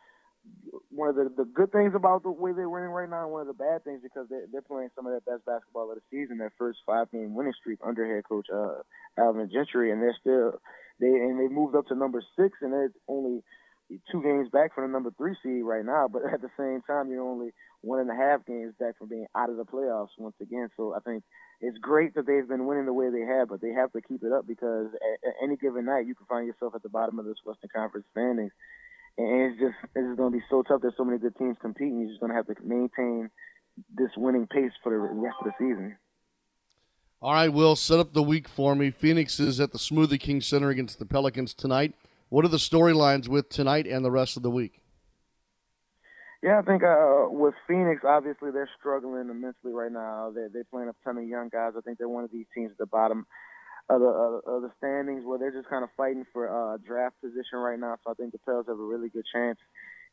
one 0.90 1.08
of 1.08 1.16
the, 1.16 1.30
the 1.36 1.44
good 1.44 1.70
things 1.72 1.94
about 1.94 2.22
the 2.22 2.30
way 2.30 2.52
they're 2.52 2.68
winning 2.68 2.90
right 2.90 3.08
now, 3.08 3.24
and 3.24 3.32
one 3.32 3.42
of 3.42 3.46
the 3.46 3.54
bad 3.54 3.84
things 3.84 4.00
because 4.02 4.26
they're, 4.28 4.46
they're 4.50 4.62
playing 4.62 4.90
some 4.94 5.06
of 5.06 5.12
their 5.12 5.24
best 5.24 5.44
basketball 5.46 5.90
of 5.90 5.96
the 5.96 6.02
season, 6.10 6.38
their 6.38 6.52
first 6.58 6.78
five 6.86 7.10
game 7.10 7.34
winning 7.34 7.54
streak 7.58 7.78
under 7.86 8.04
head 8.04 8.24
coach 8.28 8.46
uh, 8.52 8.82
Alvin 9.18 9.50
Gentry, 9.52 9.92
and 9.92 10.02
they're 10.02 10.16
still 10.20 10.60
they 11.00 11.06
and 11.06 11.38
they 11.38 11.52
moved 11.52 11.76
up 11.76 11.86
to 11.88 11.94
number 11.94 12.22
six, 12.36 12.58
and 12.60 12.72
they're 12.72 12.92
only 13.06 13.42
two 14.12 14.22
games 14.22 14.48
back 14.52 14.74
from 14.74 14.84
the 14.84 14.92
number 14.92 15.12
three 15.16 15.36
seed 15.42 15.62
right 15.64 15.84
now. 15.84 16.08
But 16.10 16.22
at 16.32 16.42
the 16.42 16.50
same 16.58 16.82
time, 16.86 17.10
you're 17.10 17.22
only 17.22 17.50
one 17.80 18.00
and 18.00 18.10
a 18.10 18.14
half 18.14 18.44
games 18.44 18.74
back 18.78 18.98
from 18.98 19.08
being 19.08 19.26
out 19.36 19.50
of 19.50 19.56
the 19.56 19.64
playoffs 19.64 20.18
once 20.18 20.36
again. 20.42 20.68
So 20.76 20.94
I 20.94 21.00
think 21.00 21.22
it's 21.60 21.78
great 21.78 22.14
that 22.14 22.26
they've 22.26 22.48
been 22.48 22.66
winning 22.66 22.86
the 22.86 22.92
way 22.92 23.10
they 23.10 23.26
have, 23.26 23.48
but 23.48 23.60
they 23.60 23.72
have 23.72 23.92
to 23.92 24.02
keep 24.02 24.22
it 24.22 24.32
up 24.32 24.46
because 24.46 24.88
at, 24.94 25.28
at 25.28 25.34
any 25.42 25.56
given 25.56 25.86
night 25.86 26.06
you 26.06 26.14
can 26.14 26.26
find 26.26 26.46
yourself 26.46 26.74
at 26.74 26.82
the 26.82 26.88
bottom 26.88 27.18
of 27.18 27.24
this 27.24 27.38
Western 27.44 27.70
Conference 27.74 28.06
standings 28.10 28.52
and 29.18 29.52
it's 29.52 29.60
just 29.60 29.74
it's 29.94 30.06
just 30.06 30.16
going 30.16 30.32
to 30.32 30.38
be 30.38 30.44
so 30.48 30.62
tough. 30.62 30.80
There's 30.80 30.94
so 30.96 31.04
many 31.04 31.18
good 31.18 31.36
teams 31.36 31.56
competing. 31.60 32.00
You're 32.00 32.08
just 32.08 32.20
going 32.20 32.30
to 32.30 32.36
have 32.36 32.46
to 32.46 32.54
maintain 32.64 33.30
this 33.94 34.10
winning 34.16 34.46
pace 34.46 34.72
for 34.82 34.90
the 34.90 34.96
rest 34.96 35.36
of 35.40 35.46
the 35.46 35.52
season. 35.58 35.96
All 37.20 37.32
right, 37.32 37.52
Will, 37.52 37.74
set 37.74 37.98
up 37.98 38.12
the 38.12 38.22
week 38.22 38.46
for 38.48 38.76
me. 38.76 38.92
Phoenix 38.92 39.40
is 39.40 39.58
at 39.60 39.72
the 39.72 39.78
Smoothie 39.78 40.20
King 40.20 40.40
Center 40.40 40.70
against 40.70 41.00
the 41.00 41.06
Pelicans 41.06 41.52
tonight. 41.52 41.94
What 42.28 42.44
are 42.44 42.48
the 42.48 42.58
storylines 42.58 43.26
with 43.26 43.48
tonight 43.48 43.86
and 43.86 44.04
the 44.04 44.10
rest 44.10 44.36
of 44.36 44.44
the 44.44 44.50
week? 44.50 44.80
Yeah, 46.40 46.60
I 46.60 46.62
think 46.62 46.84
uh, 46.84 47.26
with 47.28 47.54
Phoenix, 47.66 48.02
obviously 48.06 48.52
they're 48.52 48.70
struggling 48.78 49.28
immensely 49.30 49.72
right 49.72 49.90
now. 49.90 50.30
They're, 50.32 50.48
they're 50.48 50.64
playing 50.64 50.88
a 50.88 50.94
ton 51.04 51.18
of 51.18 51.26
young 51.26 51.48
guys. 51.48 51.72
I 51.76 51.80
think 51.80 51.98
they're 51.98 52.08
one 52.08 52.22
of 52.22 52.30
these 52.30 52.46
teams 52.54 52.70
at 52.70 52.78
the 52.78 52.86
bottom 52.86 53.26
of 53.88 54.00
the, 54.00 54.06
of 54.44 54.62
the 54.62 54.70
standings 54.76 55.24
where 55.24 55.38
they're 55.38 55.52
just 55.52 55.68
kind 55.68 55.82
of 55.82 55.90
fighting 55.96 56.26
for 56.32 56.48
uh, 56.48 56.76
draft 56.84 57.16
position 57.20 57.58
right 57.58 57.78
now. 57.78 57.96
So 58.04 58.12
I 58.12 58.14
think 58.14 58.32
the 58.32 58.38
Pels 58.44 58.66
have 58.68 58.78
a 58.78 58.82
really 58.82 59.08
good 59.08 59.24
chance 59.32 59.58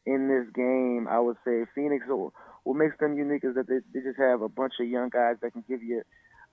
in 0.05 0.27
this 0.31 0.47
game. 0.55 1.07
I 1.09 1.19
would 1.19 1.37
say 1.43 1.65
Phoenix, 1.75 2.05
what 2.07 2.75
makes 2.75 2.97
them 2.99 3.17
unique 3.17 3.43
is 3.43 3.55
that 3.55 3.67
they, 3.67 3.83
they 3.93 3.99
just 4.05 4.19
have 4.19 4.41
a 4.41 4.49
bunch 4.49 4.73
of 4.79 4.87
young 4.87 5.09
guys 5.09 5.35
that 5.41 5.51
can 5.51 5.63
give 5.67 5.83
you 5.83 6.03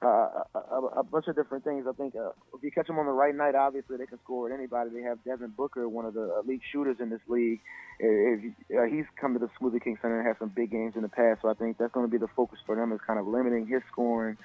uh, 0.03 0.43
a, 0.55 0.99
a, 0.99 1.03
bunch 1.05 1.27
of 1.29 1.37
different 1.37 1.63
things. 1.63 1.87
I 1.89 1.93
think 1.93 2.17
uh, 2.17 2.31
if 2.55 2.63
you 2.63 2.73
catch 2.73 2.89
them 2.89 2.99
on 2.99 3.07
the 3.07 3.13
right 3.13 3.35
night, 3.35 3.55
obviously 3.55 3.97
they 3.97 4.07
can 4.07 4.19
score 4.25 4.51
at 4.51 4.59
anybody. 4.59 4.91
They 4.91 5.03
have 5.03 5.23
Devin 5.23 5.55
Booker, 5.57 5.89
one 5.89 6.07
of 6.07 6.15
the 6.15 6.43
elite 6.43 6.63
shooters 6.73 6.97
in 6.99 7.09
this 7.09 7.21
league. 7.29 7.61
If, 8.01 8.53
uh, 8.77 8.83
he's 8.91 9.05
come 9.21 9.35
to 9.35 9.39
the 9.39 9.49
Smoothie 9.61 9.83
King 9.83 9.97
Center 10.03 10.19
and 10.19 10.27
had 10.27 10.39
some 10.41 10.51
big 10.55 10.73
games 10.73 10.95
in 10.97 11.03
the 11.03 11.09
past, 11.09 11.43
so 11.43 11.49
I 11.49 11.55
think 11.55 11.79
that's 11.79 11.93
going 11.93 12.05
to 12.05 12.11
be 12.11 12.19
the 12.19 12.27
focus 12.35 12.59
for 12.67 12.75
them 12.75 12.91
is 12.91 12.99
kind 13.07 13.21
of 13.21 13.29
limiting 13.29 13.69
his 13.69 13.83
scoring 13.93 14.37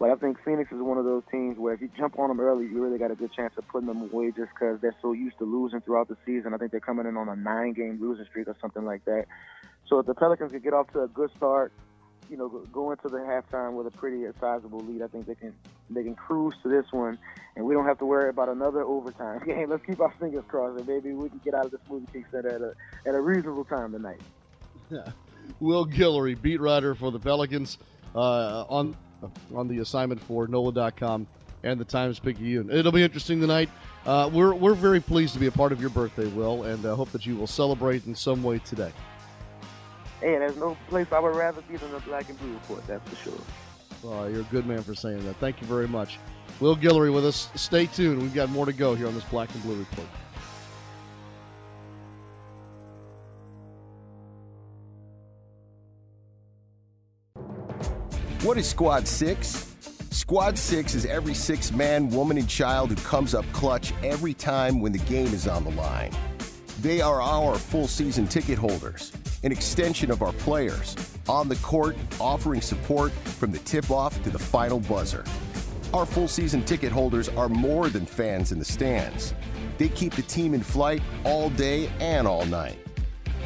but 0.00 0.10
I 0.10 0.14
think 0.14 0.38
Phoenix 0.42 0.72
is 0.72 0.80
one 0.80 0.96
of 0.96 1.04
those 1.04 1.22
teams 1.30 1.58
where 1.58 1.74
if 1.74 1.82
you 1.82 1.90
jump 1.94 2.18
on 2.18 2.28
them 2.28 2.40
early, 2.40 2.64
you 2.64 2.82
really 2.82 2.96
got 2.96 3.10
a 3.10 3.14
good 3.14 3.34
chance 3.34 3.52
of 3.58 3.68
putting 3.68 3.86
them 3.86 4.00
away 4.00 4.32
just 4.34 4.48
because 4.54 4.80
they're 4.80 4.96
so 5.02 5.12
used 5.12 5.36
to 5.38 5.44
losing 5.44 5.82
throughout 5.82 6.08
the 6.08 6.16
season. 6.24 6.54
I 6.54 6.56
think 6.56 6.70
they're 6.70 6.80
coming 6.80 7.04
in 7.04 7.18
on 7.18 7.28
a 7.28 7.36
nine-game 7.36 7.98
losing 8.00 8.24
streak 8.24 8.48
or 8.48 8.56
something 8.62 8.86
like 8.86 9.04
that. 9.04 9.26
So 9.86 9.98
if 9.98 10.06
the 10.06 10.14
Pelicans 10.14 10.52
can 10.52 10.60
get 10.60 10.72
off 10.72 10.90
to 10.92 11.02
a 11.02 11.08
good 11.08 11.30
start, 11.36 11.70
you 12.30 12.38
know, 12.38 12.48
go 12.72 12.92
into 12.92 13.08
the 13.08 13.18
halftime 13.18 13.74
with 13.74 13.88
a 13.88 13.90
pretty 13.90 14.24
sizable 14.40 14.80
lead, 14.80 15.02
I 15.02 15.08
think 15.08 15.26
they 15.26 15.34
can 15.34 15.52
they 15.90 16.02
can 16.02 16.14
cruise 16.14 16.54
to 16.62 16.70
this 16.70 16.86
one, 16.92 17.18
and 17.56 17.66
we 17.66 17.74
don't 17.74 17.84
have 17.84 17.98
to 17.98 18.06
worry 18.06 18.30
about 18.30 18.48
another 18.48 18.82
overtime 18.82 19.42
game. 19.46 19.68
Let's 19.68 19.84
keep 19.84 20.00
our 20.00 20.14
fingers 20.18 20.44
crossed, 20.48 20.78
and 20.78 20.88
maybe 20.88 21.12
we 21.12 21.28
can 21.28 21.42
get 21.44 21.52
out 21.52 21.66
of 21.66 21.72
this 21.72 21.80
movie 21.90 22.24
Center 22.30 22.48
at 22.48 22.62
a 22.62 22.74
at 23.06 23.14
a 23.14 23.20
reasonable 23.20 23.64
time 23.64 23.92
tonight. 23.92 24.20
Will 25.60 25.84
Guillory, 25.84 26.40
beat 26.40 26.60
writer 26.60 26.94
for 26.94 27.10
the 27.10 27.18
Pelicans, 27.18 27.76
uh, 28.14 28.64
on 28.68 28.96
on 29.54 29.68
the 29.68 29.78
assignment 29.78 30.20
for 30.22 30.46
NOLA.com 30.46 31.26
and 31.62 31.80
the 31.80 31.84
Times 31.84 32.18
Picayune. 32.18 32.70
It'll 32.70 32.92
be 32.92 33.02
interesting 33.02 33.40
tonight. 33.40 33.68
Uh, 34.06 34.30
we're, 34.32 34.54
we're 34.54 34.74
very 34.74 35.00
pleased 35.00 35.34
to 35.34 35.40
be 35.40 35.46
a 35.46 35.52
part 35.52 35.72
of 35.72 35.80
your 35.80 35.90
birthday, 35.90 36.26
Will, 36.28 36.64
and 36.64 36.84
uh, 36.86 36.94
hope 36.94 37.10
that 37.12 37.26
you 37.26 37.36
will 37.36 37.46
celebrate 37.46 38.06
in 38.06 38.14
some 38.14 38.42
way 38.42 38.58
today. 38.58 38.92
Hey, 40.20 40.38
there's 40.38 40.56
no 40.56 40.76
place 40.88 41.06
I 41.12 41.18
would 41.18 41.34
rather 41.34 41.62
be 41.62 41.76
than 41.76 41.92
the 41.92 41.98
Black 42.00 42.28
and 42.28 42.38
Blue 42.38 42.52
Report, 42.52 42.86
that's 42.86 43.08
for 43.08 43.16
sure. 43.16 43.40
Well, 44.02 44.30
you're 44.30 44.40
a 44.40 44.44
good 44.44 44.66
man 44.66 44.82
for 44.82 44.94
saying 44.94 45.24
that. 45.26 45.36
Thank 45.36 45.60
you 45.60 45.66
very 45.66 45.88
much. 45.88 46.18
Will 46.60 46.76
Guillory 46.76 47.12
with 47.12 47.24
us. 47.26 47.50
Stay 47.54 47.86
tuned. 47.86 48.20
We've 48.20 48.34
got 48.34 48.50
more 48.50 48.66
to 48.66 48.72
go 48.72 48.94
here 48.94 49.06
on 49.06 49.14
this 49.14 49.24
Black 49.24 49.52
and 49.54 49.62
Blue 49.62 49.76
Report. 49.78 50.08
What 58.42 58.56
is 58.56 58.66
Squad 58.66 59.06
6? 59.06 59.76
Squad 60.08 60.56
6 60.56 60.94
is 60.94 61.04
every 61.04 61.34
six 61.34 61.70
man, 61.72 62.08
woman, 62.08 62.38
and 62.38 62.48
child 62.48 62.88
who 62.88 62.96
comes 62.96 63.34
up 63.34 63.44
clutch 63.52 63.92
every 64.02 64.32
time 64.32 64.80
when 64.80 64.92
the 64.92 64.98
game 65.00 65.26
is 65.26 65.46
on 65.46 65.62
the 65.62 65.70
line. 65.72 66.10
They 66.80 67.02
are 67.02 67.20
our 67.20 67.58
full 67.58 67.86
season 67.86 68.26
ticket 68.26 68.56
holders, 68.56 69.12
an 69.44 69.52
extension 69.52 70.10
of 70.10 70.22
our 70.22 70.32
players, 70.32 70.96
on 71.28 71.50
the 71.50 71.56
court, 71.56 71.98
offering 72.18 72.62
support 72.62 73.12
from 73.12 73.52
the 73.52 73.58
tip 73.58 73.90
off 73.90 74.22
to 74.22 74.30
the 74.30 74.38
final 74.38 74.80
buzzer. 74.80 75.22
Our 75.92 76.06
full 76.06 76.26
season 76.26 76.64
ticket 76.64 76.92
holders 76.92 77.28
are 77.28 77.50
more 77.50 77.90
than 77.90 78.06
fans 78.06 78.52
in 78.52 78.58
the 78.58 78.64
stands. 78.64 79.34
They 79.76 79.90
keep 79.90 80.14
the 80.14 80.22
team 80.22 80.54
in 80.54 80.62
flight 80.62 81.02
all 81.24 81.50
day 81.50 81.90
and 82.00 82.26
all 82.26 82.46
night. 82.46 82.78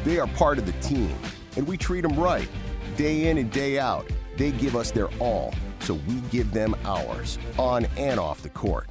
They 0.05 0.19
are 0.19 0.27
part 0.27 0.57
of 0.57 0.65
the 0.65 0.79
team, 0.81 1.13
and 1.57 1.67
we 1.67 1.75
treat 1.75 2.01
them 2.01 2.17
right, 2.17 2.47
day 2.95 3.27
in 3.27 3.37
and 3.37 3.51
day 3.51 3.77
out 3.77 4.09
they 4.37 4.51
give 4.51 4.75
us 4.75 4.91
their 4.91 5.07
all, 5.19 5.53
so 5.79 5.95
we 6.07 6.15
give 6.31 6.51
them 6.51 6.75
ours, 6.85 7.37
on 7.57 7.85
and 7.97 8.19
off 8.19 8.41
the 8.41 8.49
court. 8.49 8.87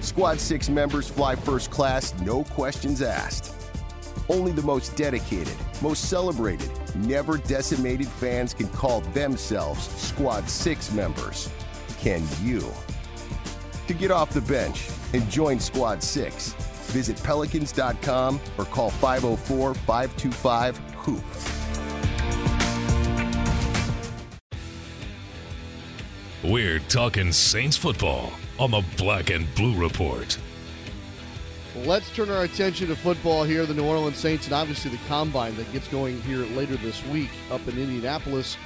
Squad 0.00 0.38
6 0.38 0.68
members 0.68 1.08
fly 1.08 1.34
first 1.34 1.70
class, 1.70 2.14
no 2.20 2.44
questions 2.44 3.02
asked. 3.02 3.52
Only 4.28 4.52
the 4.52 4.62
most 4.62 4.96
dedicated, 4.96 5.54
most 5.82 6.08
celebrated, 6.08 6.70
never 6.96 7.38
decimated 7.38 8.08
fans 8.08 8.54
can 8.54 8.68
call 8.68 9.00
themselves 9.12 9.88
Squad 10.00 10.48
6 10.48 10.92
members. 10.92 11.50
Can 11.98 12.22
you? 12.42 12.72
To 13.86 13.94
get 13.94 14.10
off 14.10 14.30
the 14.30 14.40
bench 14.40 14.88
and 15.12 15.28
join 15.30 15.60
Squad 15.60 16.02
6, 16.02 16.52
visit 16.90 17.22
pelicans.com 17.22 18.40
or 18.58 18.64
call 18.64 18.90
504 18.90 19.74
525 19.74 20.78
HOOP. 20.96 21.55
We're 26.48 26.78
talking 26.78 27.32
Saints 27.32 27.76
football 27.76 28.32
on 28.60 28.70
the 28.70 28.84
Black 28.96 29.30
and 29.30 29.52
Blue 29.56 29.74
Report. 29.74 30.38
Let's 31.74 32.08
turn 32.14 32.30
our 32.30 32.44
attention 32.44 32.86
to 32.86 32.94
football 32.94 33.42
here. 33.42 33.66
The 33.66 33.74
New 33.74 33.84
Orleans 33.84 34.16
Saints, 34.16 34.44
and 34.44 34.54
obviously 34.54 34.92
the 34.92 35.00
combine 35.08 35.56
that 35.56 35.72
gets 35.72 35.88
going 35.88 36.22
here 36.22 36.46
later 36.56 36.76
this 36.76 37.04
week 37.06 37.30
up 37.50 37.66
in 37.66 37.76
Indianapolis. 37.76 38.56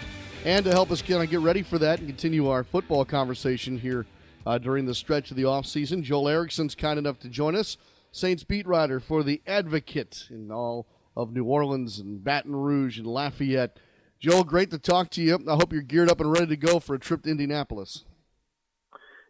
And 0.45 0.63
to 0.67 0.73
help 0.73 0.91
us 0.91 1.01
kind 1.01 1.23
of 1.23 1.31
get 1.31 1.41
ready 1.41 1.63
for 1.63 1.79
that 1.79 2.01
and 2.01 2.09
continue 2.09 2.49
our 2.49 2.65
football 2.65 3.07
conversation 3.07 3.79
here 3.79 4.05
uh, 4.45 4.59
during 4.59 4.85
the 4.85 4.95
stretch 4.95 5.31
of 5.31 5.39
the 5.39 5.45
offseason, 5.45 6.03
Joel 6.03 6.29
Erickson's 6.29 6.75
kind 6.75 6.99
enough 6.99 7.19
to 7.21 7.31
join 7.31 7.57
us, 7.57 7.79
Saints 8.13 8.45
beat 8.45 8.67
writer 8.67 9.01
for 9.01 9.23
the 9.23 9.41
Advocate 9.47 10.27
in 10.29 10.53
all 10.53 10.87
of 11.17 11.33
New 11.33 11.45
Orleans 11.45 11.99
and 11.99 12.23
Baton 12.23 12.55
Rouge 12.55 12.99
and 12.99 13.07
Lafayette. 13.07 13.79
Joel, 14.21 14.45
great 14.45 14.71
to 14.71 14.79
talk 14.79 15.09
to 15.11 15.23
you. 15.23 15.39
I 15.49 15.55
hope 15.55 15.73
you're 15.73 15.81
geared 15.81 16.11
up 16.11 16.21
and 16.21 16.31
ready 16.31 16.49
to 16.49 16.57
go 16.57 16.79
for 16.79 16.95
a 16.95 16.99
trip 16.99 17.23
to 17.23 17.31
Indianapolis. 17.31 18.05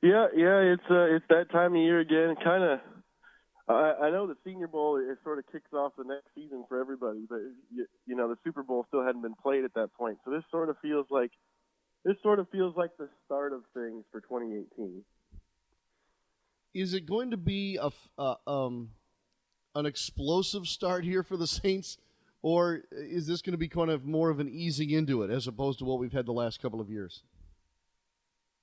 Yeah, 0.03 0.26
yeah, 0.35 0.59
it's 0.59 0.83
uh, 0.90 1.14
it's 1.14 1.24
that 1.29 1.50
time 1.53 1.76
of 1.76 1.81
year 1.81 2.00
again. 2.00 2.35
Kind 2.42 2.64
of, 2.64 2.81
I, 3.68 4.07
I 4.07 4.11
know 4.11 4.26
the 4.26 4.37
Senior 4.44 4.66
Bowl 4.66 4.96
it 4.96 5.18
sort 5.22 5.38
of 5.38 5.44
kicks 5.53 5.72
off 5.72 5.92
the 5.96 6.05
next 6.05 6.26
season 6.35 6.64
for 6.68 6.81
everybody, 6.81 7.20
but 7.29 7.38
you, 7.72 7.87
you 8.07 8.16
know 8.16 8.29
the 8.29 8.37
Super 8.42 8.64
Bowl 8.64 8.85
still 8.88 9.05
hadn't 9.05 9.22
been 9.22 9.37
played 9.40 9.64
at 9.64 9.74
that 9.74 9.94
point, 9.94 10.18
so 10.24 10.33
this 10.33 10.42
sort 10.50 10.70
of 10.70 10.76
feels 10.83 11.07
like 11.09 11.31
this 12.05 12.16
sort 12.22 12.40
of 12.40 12.48
feels 12.50 12.74
like 12.76 12.90
the 12.98 13.09
start 13.26 13.53
of 13.53 13.61
things 13.74 14.05
for 14.11 14.20
2018. 14.22 15.05
Is 16.72 16.94
it 16.94 17.07
going 17.07 17.31
to 17.31 17.37
be 17.37 17.79
a 17.81 17.90
uh, 18.18 18.35
um, 18.46 18.90
an 19.76 19.87
explosive 19.87 20.66
start 20.66 21.05
here 21.05 21.22
for 21.22 21.37
the 21.37 21.46
Saints? 21.46 21.98
Or 22.42 22.83
is 22.92 23.26
this 23.26 23.42
going 23.42 23.53
to 23.53 23.59
be 23.59 23.68
kind 23.68 23.90
of 23.90 24.05
more 24.05 24.31
of 24.31 24.40
an 24.40 24.48
easing 24.48 24.90
into 24.90 25.22
it 25.22 25.31
as 25.31 25.46
opposed 25.46 25.79
to 25.81 25.85
what 25.85 25.98
we've 25.98 26.12
had 26.12 26.26
the 26.26 26.33
last 26.33 26.61
couple 26.61 26.81
of 26.81 26.88
years? 26.88 27.22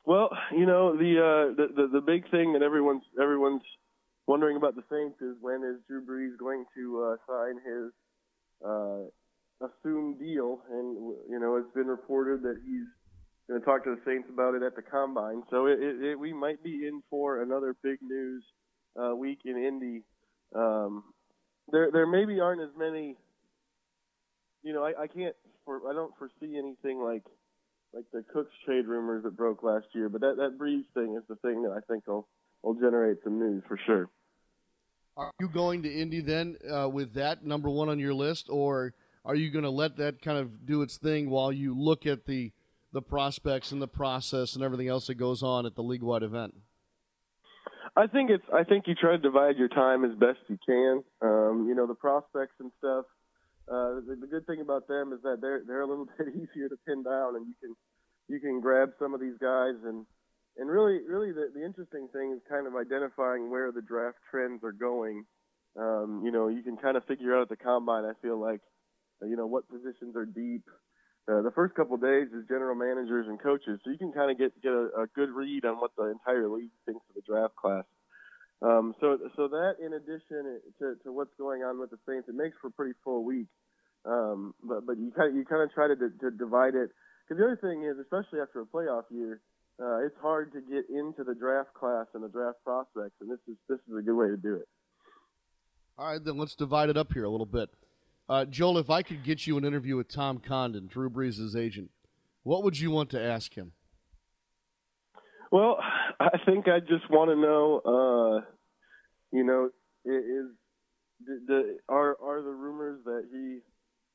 Well, 0.06 0.30
you 0.52 0.66
know 0.66 0.96
the 0.96 1.20
uh, 1.20 1.56
the, 1.56 1.68
the 1.76 1.88
the 1.94 2.02
big 2.02 2.32
thing 2.32 2.54
that 2.54 2.62
everyone's 2.62 3.04
everyone's 3.22 3.64
wondering 4.26 4.56
about 4.56 4.76
the 4.76 4.84
Saints 4.90 5.22
is 5.22 5.36
when 5.42 5.64
is 5.64 5.82
Drew 5.88 6.02
Brees 6.06 6.38
going 6.38 6.66
to 6.76 7.04
uh, 7.04 7.16
sign 7.28 7.56
his 7.66 7.92
uh, 8.66 9.68
assumed 9.68 10.20
deal, 10.20 10.62
and 10.72 10.96
you 11.30 11.40
know 11.40 11.58
it's 11.58 11.74
been 11.74 11.88
reported 11.88 12.42
that 12.44 12.56
he's 12.66 12.88
going 13.50 13.60
to 13.60 13.66
talk 13.66 13.84
to 13.84 13.96
the 13.96 14.02
Saints 14.06 14.30
about 14.32 14.56
it 14.56 14.64
at 14.64 14.76
the 14.76 14.82
combine. 14.82 15.44
So 15.50 15.68
it, 15.68 15.80
it, 15.80 16.04
it, 16.04 16.20
we 16.20 16.34
might 16.34 16.64
be 16.64 16.88
in 16.88 17.02
for 17.10 17.42
another 17.42 17.76
big 17.84 18.00
news 18.02 18.44
uh, 19.02 19.16
week 19.16 19.40
in 19.46 19.58
Indy. 19.58 20.04
Um, 20.56 21.04
there 21.72 21.90
there 21.92 22.08
maybe 22.08 22.40
aren't 22.40 22.62
as 22.62 22.76
many. 22.78 23.18
You 24.64 24.74
know, 24.74 24.84
I, 24.84 25.04
I 25.04 25.08
can't 25.08 25.36
for 25.66 25.90
I 25.90 25.94
don't 25.94 26.14
foresee 26.18 26.58
anything 26.58 27.00
like 27.00 27.24
like 27.94 28.06
the 28.12 28.24
Cooks 28.34 28.52
trade 28.66 28.86
rumors 28.86 29.24
that 29.24 29.36
broke 29.36 29.64
last 29.64 29.86
year. 29.94 30.10
But 30.10 30.22
that 30.22 30.36
that 30.38 30.58
Brees 30.58 30.86
thing 30.94 31.16
is 31.16 31.24
the 31.28 31.36
thing 31.36 31.64
that 31.64 31.72
I 31.72 31.80
think 31.92 32.08
will 32.08 32.28
will 32.64 32.76
generate 32.76 33.18
some 33.24 33.40
news 33.40 33.64
for 33.68 33.80
sure. 33.86 34.10
Are 35.16 35.32
you 35.40 35.50
going 35.50 35.84
to 35.84 35.92
Indy 35.92 36.22
then 36.22 36.58
uh, 36.72 36.88
with 36.90 37.14
that 37.16 37.44
number 37.44 37.70
one 37.70 37.90
on 37.90 37.98
your 37.98 38.14
list, 38.14 38.48
or 38.50 38.94
are 39.26 39.36
you 39.36 39.50
going 39.50 39.64
to 39.64 39.72
let 39.72 39.98
that 39.98 40.22
kind 40.22 40.38
of 40.38 40.66
do 40.66 40.84
its 40.84 40.98
thing 40.98 41.30
while 41.30 41.52
you 41.52 41.78
look 41.78 42.06
at 42.06 42.26
the 42.26 42.52
the 42.94 43.02
prospects 43.02 43.72
and 43.72 43.82
the 43.82 43.88
process 43.88 44.56
and 44.56 44.64
everything 44.64 44.88
else 44.88 45.08
that 45.08 45.16
goes 45.16 45.44
on 45.44 45.66
at 45.66 45.76
the 45.76 45.84
league 45.84 46.04
wide 46.04 46.24
event? 46.24 46.56
I 47.96 48.06
think 48.06 48.30
it's. 48.30 48.44
I 48.54 48.64
think 48.64 48.86
you 48.88 48.94
try 48.94 49.12
to 49.14 49.18
divide 49.18 49.58
your 49.58 49.70
time 49.70 50.06
as 50.06 50.12
best 50.18 50.38
you 50.48 50.58
can. 50.66 51.04
Um, 51.22 51.66
you 51.68 51.74
know, 51.74 51.88
the 51.88 51.96
prospects 51.96 52.54
and 52.60 52.72
stuff. 52.78 53.06
Uh, 53.68 54.00
the, 54.08 54.18
the 54.22 54.28
good 54.28 54.48
thing 54.48 54.62
about 54.62 54.88
them 54.88 55.12
is 55.12 55.22
that 55.24 55.40
they're 55.42 55.62
they're 55.68 55.82
a 55.82 55.88
little 55.88 56.08
bit 56.18 56.28
easier 56.30 56.70
to 56.70 56.78
pin 56.88 57.04
down, 57.04 57.36
and 57.36 57.46
you 57.48 57.54
can 57.62 57.76
you 58.28 58.40
can 58.40 58.62
grab 58.62 58.92
some 59.00 59.14
of 59.14 59.20
these 59.20 59.38
guys 59.40 59.76
and 59.84 60.06
and 60.58 60.70
really 60.70 61.00
really 61.08 61.32
the 61.32 61.52
the 61.54 61.64
interesting 61.64 62.08
thing 62.14 62.32
is 62.32 62.42
kind 62.50 62.68
of 62.68 62.76
identifying 62.76 63.52
where 63.52 63.72
the 63.72 63.82
draft 63.82 64.18
trends 64.32 64.64
are 64.64 64.72
going. 64.72 65.26
Um, 65.78 66.22
you 66.26 66.32
know, 66.32 66.48
you 66.48 66.64
can 66.64 66.78
kind 66.78 66.98
of 66.98 67.06
figure 67.06 67.36
out 67.36 67.44
at 67.44 67.50
the 67.50 67.56
combine. 67.56 68.04
I 68.04 68.14
feel 68.20 68.40
like, 68.40 68.62
you 69.22 69.36
know, 69.36 69.46
what 69.46 69.70
positions 69.70 70.16
are 70.16 70.26
deep. 70.26 70.64
Uh, 71.30 71.44
the 71.44 71.52
first 71.52 71.76
couple 71.76 71.94
of 71.94 72.02
days 72.02 72.30
is 72.34 72.48
general 72.48 72.74
managers 72.74 73.28
and 73.28 73.40
coaches, 73.40 73.80
so 73.84 73.92
you 73.92 73.98
can 73.98 74.14
kind 74.14 74.32
of 74.32 74.40
get 74.40 74.60
get 74.62 74.72
a, 74.72 75.04
a 75.04 75.08
good 75.14 75.30
read 75.30 75.66
on 75.66 75.76
what 75.76 75.92
the 75.98 76.06
entire 76.06 76.48
league 76.50 76.72
thinks 76.86 77.04
of 77.10 77.16
the 77.16 77.22
draft 77.22 77.56
class. 77.56 77.84
Um, 78.62 78.96
so, 79.00 79.18
so 79.36 79.48
that 79.50 79.76
in 79.84 79.94
addition 79.94 80.60
to, 80.80 80.96
to 81.04 81.14
what's 81.14 81.34
going 81.38 81.62
on 81.62 81.80
with 81.80 81.92
the 81.92 82.00
Saints, 82.08 82.28
it 82.28 82.36
makes 82.36 82.58
for 82.60 82.68
a 82.68 82.72
pretty 82.72 82.94
full 83.04 83.24
week. 83.24 83.48
Um, 84.06 84.56
but 84.64 84.86
but 84.86 84.98
you 84.98 85.12
kind 85.12 85.30
of 85.30 85.36
you 85.36 85.46
kind 85.46 85.62
of 85.62 85.74
try 85.74 85.88
to, 85.88 85.96
to 85.96 86.32
divide 86.32 86.76
it 86.76 86.92
because 87.28 87.40
the 87.40 87.46
other 87.46 87.60
thing 87.62 87.84
is, 87.84 87.98
especially 88.00 88.40
after 88.40 88.62
a 88.62 88.66
playoff 88.66 89.04
year, 89.12 89.42
uh, 89.82 90.06
it's 90.06 90.16
hard 90.22 90.54
to 90.54 90.62
get 90.62 90.90
into 90.90 91.24
the 91.24 91.36
draft 91.36 91.74
class 91.74 92.06
and 92.14 92.24
the 92.24 92.30
draft 92.30 92.58
prospects, 92.64 93.16
and 93.22 93.30
this 93.30 93.40
is 93.48 93.56
this 93.68 93.80
is 93.90 93.98
a 93.98 94.02
good 94.02 94.16
way 94.16 94.28
to 94.28 94.38
do 94.38 94.56
it. 94.56 94.68
All 95.98 96.12
right, 96.12 96.24
then 96.24 96.38
let's 96.38 96.56
divide 96.56 96.90
it 96.90 96.98
up 96.98 97.12
here 97.14 97.26
a 97.26 97.30
little 97.30 97.46
bit. 97.46 97.70
Uh, 98.30 98.46
Joel, 98.46 98.78
if 98.78 98.90
I 98.90 99.04
could 99.04 99.24
get 99.24 99.46
you 99.46 99.58
an 99.58 99.66
interview 99.66 99.96
with 99.98 100.10
Tom 100.10 100.40
Condon, 100.40 100.88
Drew 100.88 101.10
Brees' 101.10 101.56
agent, 101.56 101.92
what 102.44 102.64
would 102.64 102.80
you 102.80 102.92
want 102.92 103.10
to 103.12 103.22
ask 103.22 103.54
him? 103.56 103.72
Well, 105.52 105.78
I 106.20 106.38
think 106.46 106.68
I 106.68 106.80
just 106.80 107.10
want 107.10 107.30
to 107.32 107.36
know, 107.36 107.82
uh, 107.86 108.46
you 109.32 109.44
know, 109.44 109.70
is 110.06 110.52
the, 111.26 111.40
the 111.48 111.78
are 111.90 112.18
are 112.22 112.42
the 112.42 112.50
rumors 112.50 113.00
that 113.06 113.24
he 113.32 113.60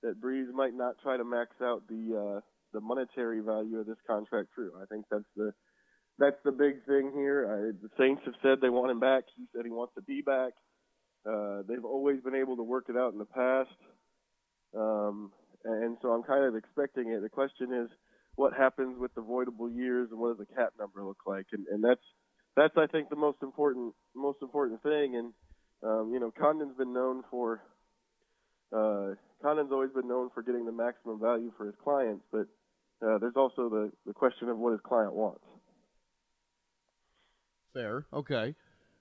that 0.03 0.21
Brees 0.21 0.53
might 0.53 0.75
not 0.75 0.97
try 1.03 1.17
to 1.17 1.25
max 1.25 1.51
out 1.63 1.83
the 1.89 2.37
uh, 2.37 2.41
the 2.73 2.81
monetary 2.81 3.41
value 3.41 3.79
of 3.79 3.87
this 3.87 3.99
contract 4.07 4.49
true? 4.55 4.73
I 4.81 4.85
think 4.87 5.07
that's 5.11 5.25
the 5.37 5.53
that's 6.19 6.37
the 6.45 6.53
big 6.53 6.85
thing 6.87 7.13
here. 7.15 7.47
I, 7.49 7.83
the 7.83 7.91
Saints 7.99 8.23
have 8.27 8.35
said 8.43 8.59
they 8.61 8.69
want 8.69 8.91
him 8.91 9.01
back. 9.01 9.25
He 9.37 9.45
said 9.55 9.65
he 9.65 9.71
wants 9.71 9.95
to 9.95 10.03
be 10.03 10.21
back. 10.21 10.53
Uh, 11.27 11.63
they've 11.69 11.85
always 11.85 12.21
been 12.21 12.35
able 12.35 12.57
to 12.57 12.63
work 12.63 12.87
it 12.89 12.97
out 12.97 13.13
in 13.13 13.19
the 13.19 13.25
past, 13.25 13.71
um, 14.77 15.31
and 15.65 15.97
so 16.03 16.09
I'm 16.11 16.25
kind 16.25 16.45
of 16.45 16.57
expecting 16.57 17.11
it. 17.11 17.23
The 17.23 17.29
question 17.29 17.73
is 17.73 17.89
what 18.37 18.53
happens 18.55 18.99
with 18.99 19.15
the 19.15 19.21
voidable 19.21 19.75
years 19.75 20.09
and 20.11 20.19
what 20.19 20.37
does 20.37 20.47
the 20.47 20.55
cap 20.55 20.73
number 20.79 21.05
look 21.05 21.21
like, 21.27 21.47
and, 21.53 21.67
and 21.69 21.85
that's 21.85 22.01
that's 22.57 22.75
I 22.77 22.87
think 22.87 23.09
the 23.09 23.17
most 23.17 23.39
important 23.43 23.95
most 24.15 24.39
important 24.43 24.83
thing. 24.83 25.17
And 25.17 25.33
um, 25.83 26.11
you 26.13 26.21
know, 26.21 26.33
Condon's 26.39 26.77
been 26.77 26.93
known 26.93 27.23
for 27.31 27.61
uh, 28.75 29.15
Condon's 29.43 29.73
always 29.73 29.91
been 29.91 30.09
known 30.09 30.31
for 30.33 30.43
getting 30.43 30.65
the 30.65 30.73
maximum 30.73 31.21
value 31.21 31.53
for 31.57 31.67
his 31.67 31.75
clients, 31.83 32.25
but 32.31 32.47
uh, 33.07 33.19
there's 33.19 33.37
also 33.37 33.69
the 33.69 33.93
the 34.07 34.13
question 34.13 34.49
of 34.49 34.59
what 34.59 34.73
his 34.73 34.81
client 34.81 35.13
wants. 35.13 35.45
Fair, 37.75 38.07
okay. 38.13 38.55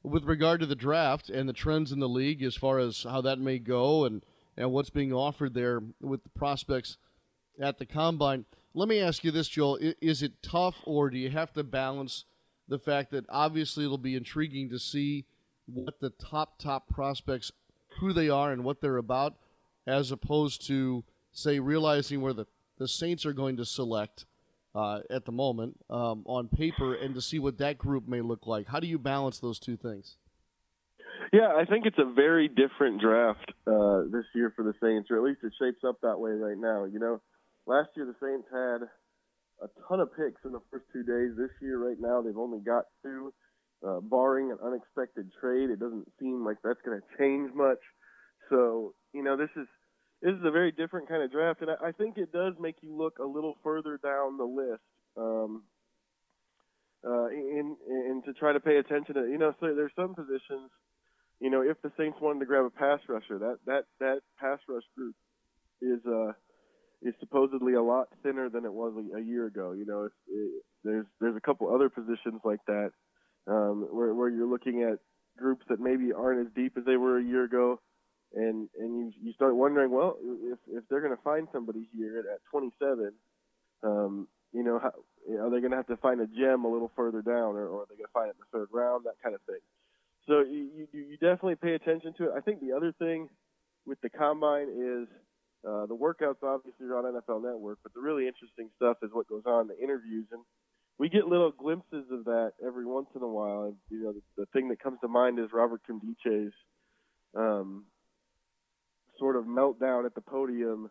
With 0.03 0.23
regard 0.23 0.61
to 0.61 0.65
the 0.65 0.75
draft 0.75 1.29
and 1.29 1.47
the 1.47 1.53
trends 1.53 1.91
in 1.91 1.99
the 1.99 2.09
league, 2.09 2.41
as 2.41 2.55
far 2.55 2.79
as 2.79 3.03
how 3.03 3.21
that 3.21 3.39
may 3.39 3.59
go 3.59 4.05
and 4.05 4.23
and 4.57 4.71
what's 4.71 4.89
being 4.89 5.13
offered 5.13 5.53
there 5.53 5.81
with 6.01 6.23
the 6.23 6.29
prospects 6.29 6.97
at 7.61 7.77
the 7.77 7.85
combine 7.85 8.45
let 8.73 8.87
me 8.87 8.99
ask 8.99 9.23
you 9.23 9.31
this, 9.31 9.47
Joel: 9.47 9.77
Is 10.01 10.23
it 10.23 10.41
tough, 10.41 10.75
or 10.85 11.09
do 11.09 11.17
you 11.17 11.29
have 11.29 11.53
to 11.53 11.63
balance 11.63 12.25
the 12.67 12.79
fact 12.79 13.11
that 13.11 13.25
obviously 13.29 13.83
it'll 13.83 13.97
be 13.97 14.15
intriguing 14.15 14.69
to 14.69 14.79
see 14.79 15.25
what 15.65 15.99
the 15.99 16.09
top 16.09 16.57
top 16.57 16.87
prospects, 16.87 17.51
who 17.99 18.13
they 18.13 18.29
are, 18.29 18.51
and 18.51 18.63
what 18.63 18.81
they're 18.81 18.97
about, 18.97 19.35
as 19.85 20.11
opposed 20.11 20.65
to 20.67 21.03
say 21.31 21.59
realizing 21.59 22.21
where 22.21 22.33
the 22.33 22.45
the 22.77 22.87
Saints 22.87 23.25
are 23.25 23.33
going 23.33 23.57
to 23.57 23.65
select 23.65 24.25
uh, 24.73 25.01
at 25.09 25.25
the 25.25 25.31
moment 25.31 25.77
um, 25.89 26.23
on 26.25 26.47
paper, 26.47 26.95
and 26.95 27.13
to 27.15 27.21
see 27.21 27.39
what 27.39 27.57
that 27.57 27.77
group 27.77 28.07
may 28.07 28.21
look 28.21 28.47
like. 28.47 28.67
How 28.67 28.79
do 28.79 28.87
you 28.87 28.97
balance 28.97 29.39
those 29.39 29.59
two 29.59 29.75
things? 29.75 30.15
Yeah, 31.33 31.53
I 31.55 31.65
think 31.65 31.85
it's 31.85 31.99
a 31.99 32.11
very 32.11 32.47
different 32.47 33.01
draft 33.01 33.51
uh, 33.67 34.03
this 34.11 34.25
year 34.33 34.51
for 34.55 34.63
the 34.63 34.73
Saints, 34.81 35.11
or 35.11 35.17
at 35.17 35.23
least 35.23 35.39
it 35.43 35.53
shapes 35.59 35.83
up 35.87 36.01
that 36.01 36.19
way 36.19 36.31
right 36.31 36.57
now. 36.57 36.85
You 36.85 36.99
know 36.99 37.21
Last 37.65 37.89
year, 37.95 38.05
the 38.05 38.15
Saints 38.19 38.47
had 38.51 38.87
a 39.61 39.69
ton 39.87 39.99
of 39.99 40.09
picks 40.15 40.41
in 40.45 40.51
the 40.51 40.61
first 40.71 40.85
two 40.91 41.03
days. 41.03 41.37
This 41.37 41.51
year, 41.61 41.77
right 41.77 41.99
now, 41.99 42.21
they've 42.21 42.37
only 42.37 42.59
got 42.59 42.85
two. 43.03 43.33
Uh, 43.85 43.99
barring 43.99 44.51
an 44.51 44.57
unexpected 44.63 45.31
trade, 45.41 45.71
it 45.71 45.79
doesn't 45.79 46.07
seem 46.19 46.45
like 46.45 46.57
that's 46.63 46.81
going 46.85 46.99
to 46.99 47.17
change 47.17 47.51
much. 47.55 47.79
So, 48.49 48.93
you 49.11 49.23
know, 49.23 49.35
this 49.35 49.49
is 49.55 49.65
this 50.21 50.33
is 50.33 50.45
a 50.45 50.51
very 50.51 50.71
different 50.71 51.09
kind 51.09 51.23
of 51.23 51.31
draft, 51.31 51.61
and 51.61 51.71
I, 51.71 51.87
I 51.87 51.91
think 51.91 52.17
it 52.17 52.31
does 52.31 52.53
make 52.59 52.75
you 52.81 52.95
look 52.95 53.17
a 53.17 53.25
little 53.25 53.55
further 53.63 53.97
down 54.03 54.37
the 54.37 54.43
list. 54.43 54.83
Um, 55.17 55.63
uh, 57.03 57.29
in, 57.29 57.75
in 57.87 58.21
to 58.25 58.33
try 58.33 58.53
to 58.53 58.59
pay 58.59 58.77
attention 58.77 59.15
to, 59.15 59.21
you 59.21 59.39
know, 59.39 59.53
so 59.59 59.73
there's 59.73 59.91
some 59.95 60.13
positions, 60.13 60.69
you 61.39 61.49
know, 61.49 61.61
if 61.61 61.81
the 61.81 61.91
Saints 61.97 62.19
wanted 62.21 62.39
to 62.41 62.45
grab 62.45 62.65
a 62.65 62.69
pass 62.69 62.99
rusher, 63.07 63.39
that 63.39 63.57
that 63.65 63.85
that 63.99 64.19
pass 64.39 64.59
rush 64.69 64.83
group 64.95 65.15
is 65.81 65.99
uh 66.05 66.33
is 67.01 67.13
supposedly 67.19 67.73
a 67.73 67.81
lot 67.81 68.07
thinner 68.23 68.49
than 68.49 68.65
it 68.65 68.73
was 68.73 68.93
a, 69.17 69.21
year 69.21 69.47
ago. 69.47 69.71
You 69.71 69.85
know, 69.85 70.09
it, 70.27 70.63
there's 70.83 71.05
there's 71.19 71.35
a 71.35 71.41
couple 71.41 71.73
other 71.73 71.89
positions 71.89 72.41
like 72.43 72.59
that 72.67 72.91
um, 73.47 73.87
where 73.91 74.13
where 74.13 74.29
you're 74.29 74.49
looking 74.49 74.83
at 74.83 74.99
groups 75.37 75.65
that 75.69 75.79
maybe 75.79 76.13
aren't 76.13 76.45
as 76.45 76.53
deep 76.53 76.73
as 76.77 76.85
they 76.85 76.97
were 76.97 77.17
a 77.17 77.23
year 77.23 77.43
ago, 77.43 77.79
and 78.35 78.69
and 78.79 78.97
you 78.97 79.11
you 79.21 79.33
start 79.33 79.55
wondering, 79.55 79.91
well, 79.91 80.17
if 80.21 80.59
if 80.67 80.83
they're 80.89 81.01
going 81.01 81.15
to 81.15 81.23
find 81.23 81.47
somebody 81.51 81.87
here 81.95 82.19
at, 82.19 82.25
at 82.25 82.39
27, 82.51 83.13
um, 83.83 84.27
you 84.53 84.63
know, 84.63 84.79
how, 84.79 84.91
are 85.39 85.49
they 85.49 85.59
going 85.59 85.71
to 85.71 85.77
have 85.77 85.87
to 85.87 85.97
find 85.97 86.21
a 86.21 86.27
gem 86.27 86.65
a 86.65 86.71
little 86.71 86.91
further 86.95 87.21
down, 87.21 87.55
or, 87.55 87.67
or 87.67 87.81
are 87.83 87.85
they 87.89 87.95
going 87.95 88.07
to 88.07 88.13
find 88.13 88.29
it 88.29 88.35
in 88.37 88.45
the 88.45 88.57
third 88.57 88.67
round, 88.71 89.05
that 89.05 89.15
kind 89.23 89.33
of 89.33 89.41
thing. 89.43 89.61
So 90.27 90.41
you, 90.41 90.69
you 90.77 90.87
you 90.93 91.17
definitely 91.17 91.55
pay 91.55 91.73
attention 91.73 92.13
to 92.19 92.25
it. 92.25 92.31
I 92.37 92.41
think 92.41 92.61
the 92.61 92.73
other 92.75 92.93
thing 92.99 93.29
with 93.85 93.99
the 94.01 94.09
combine 94.09 94.69
is 94.69 95.07
uh, 95.67 95.85
the 95.85 95.95
workouts 95.95 96.43
obviously 96.43 96.87
are 96.87 96.97
on 96.97 97.13
NFL 97.13 97.43
Network, 97.43 97.79
but 97.83 97.93
the 97.93 98.01
really 98.01 98.27
interesting 98.27 98.69
stuff 98.75 98.97
is 99.03 99.11
what 99.13 99.27
goes 99.27 99.43
on 99.45 99.67
the 99.67 99.77
interviews, 99.77 100.25
and 100.31 100.41
we 100.97 101.09
get 101.09 101.27
little 101.27 101.51
glimpses 101.51 102.05
of 102.11 102.25
that 102.25 102.53
every 102.65 102.85
once 102.85 103.07
in 103.15 103.21
a 103.21 103.27
while. 103.27 103.63
And, 103.63 103.75
you 103.89 104.03
know, 104.03 104.13
the, 104.13 104.21
the 104.37 104.45
thing 104.53 104.69
that 104.69 104.81
comes 104.81 104.99
to 105.01 105.07
mind 105.07 105.39
is 105.39 105.47
Robert 105.53 105.81
Nkemdiche's 105.89 106.53
um, 107.35 107.85
sort 109.19 109.35
of 109.35 109.45
meltdown 109.45 110.05
at 110.05 110.15
the 110.15 110.21
podium, 110.21 110.89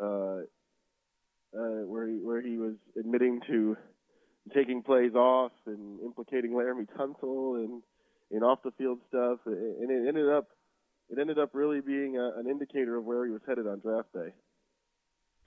uh, 0.00 0.40
uh, 1.56 1.84
where 1.86 2.06
he 2.06 2.18
where 2.22 2.42
he 2.42 2.58
was 2.58 2.74
admitting 2.98 3.40
to 3.46 3.76
taking 4.54 4.82
plays 4.82 5.14
off 5.14 5.52
and 5.66 6.00
implicating 6.00 6.52
Laremy 6.52 6.86
Tunsil 6.96 7.64
and 7.64 7.82
in 8.30 8.42
off 8.42 8.62
the 8.62 8.72
field 8.72 8.98
stuff, 9.08 9.38
and 9.46 9.90
it 9.90 10.08
ended 10.08 10.28
up 10.28 10.48
it 11.10 11.18
ended 11.18 11.38
up 11.38 11.50
really 11.52 11.80
being 11.80 12.16
a, 12.16 12.38
an 12.38 12.48
indicator 12.48 12.96
of 12.96 13.04
where 13.04 13.24
he 13.24 13.32
was 13.32 13.40
headed 13.46 13.66
on 13.66 13.80
draft 13.80 14.12
day. 14.12 14.32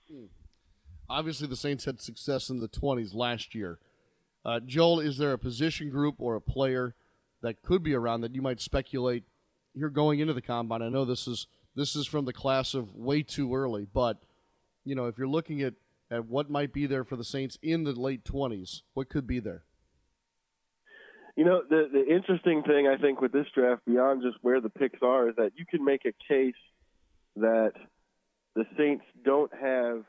Hmm. 0.09 0.25
Obviously, 1.09 1.47
the 1.47 1.55
Saints 1.55 1.85
had 1.85 1.99
success 1.99 2.49
in 2.49 2.59
the 2.59 2.69
20s 2.69 3.13
last 3.13 3.53
year. 3.53 3.79
Uh, 4.43 4.59
Joel, 4.59 4.99
is 4.99 5.17
there 5.17 5.33
a 5.33 5.37
position 5.37 5.89
group 5.89 6.15
or 6.19 6.35
a 6.35 6.41
player 6.41 6.95
that 7.41 7.61
could 7.61 7.83
be 7.83 7.93
around 7.93 8.21
that 8.21 8.33
you 8.33 8.41
might 8.41 8.61
speculate 8.61 9.23
here 9.73 9.89
going 9.89 10.19
into 10.19 10.33
the 10.33 10.41
combine? 10.41 10.81
I 10.81 10.89
know 10.89 11.05
this 11.05 11.27
is 11.27 11.47
this 11.75 11.95
is 11.95 12.07
from 12.07 12.25
the 12.25 12.33
class 12.33 12.73
of 12.73 12.95
way 12.95 13.23
too 13.23 13.53
early. 13.55 13.85
But 13.91 14.17
you 14.83 14.95
know, 14.95 15.05
if 15.05 15.17
you're 15.17 15.27
looking 15.27 15.61
at 15.61 15.73
at 16.09 16.25
what 16.25 16.49
might 16.49 16.73
be 16.73 16.85
there 16.85 17.03
for 17.03 17.15
the 17.15 17.23
Saints 17.23 17.57
in 17.61 17.83
the 17.83 17.93
late 17.93 18.25
20s, 18.25 18.81
what 18.93 19.09
could 19.09 19.25
be 19.25 19.39
there? 19.39 19.63
You 21.41 21.47
know, 21.47 21.63
the 21.67 21.89
the 21.91 22.05
interesting 22.05 22.61
thing 22.61 22.87
I 22.87 23.01
think 23.01 23.19
with 23.19 23.31
this 23.31 23.47
draft, 23.55 23.83
beyond 23.87 24.21
just 24.21 24.37
where 24.43 24.61
the 24.61 24.69
picks 24.69 24.99
are, 25.01 25.27
is 25.27 25.35
that 25.37 25.53
you 25.55 25.65
can 25.65 25.83
make 25.83 26.05
a 26.05 26.13
case 26.31 26.53
that 27.35 27.71
the 28.53 28.65
Saints 28.77 29.05
don't 29.25 29.51
have 29.59 30.03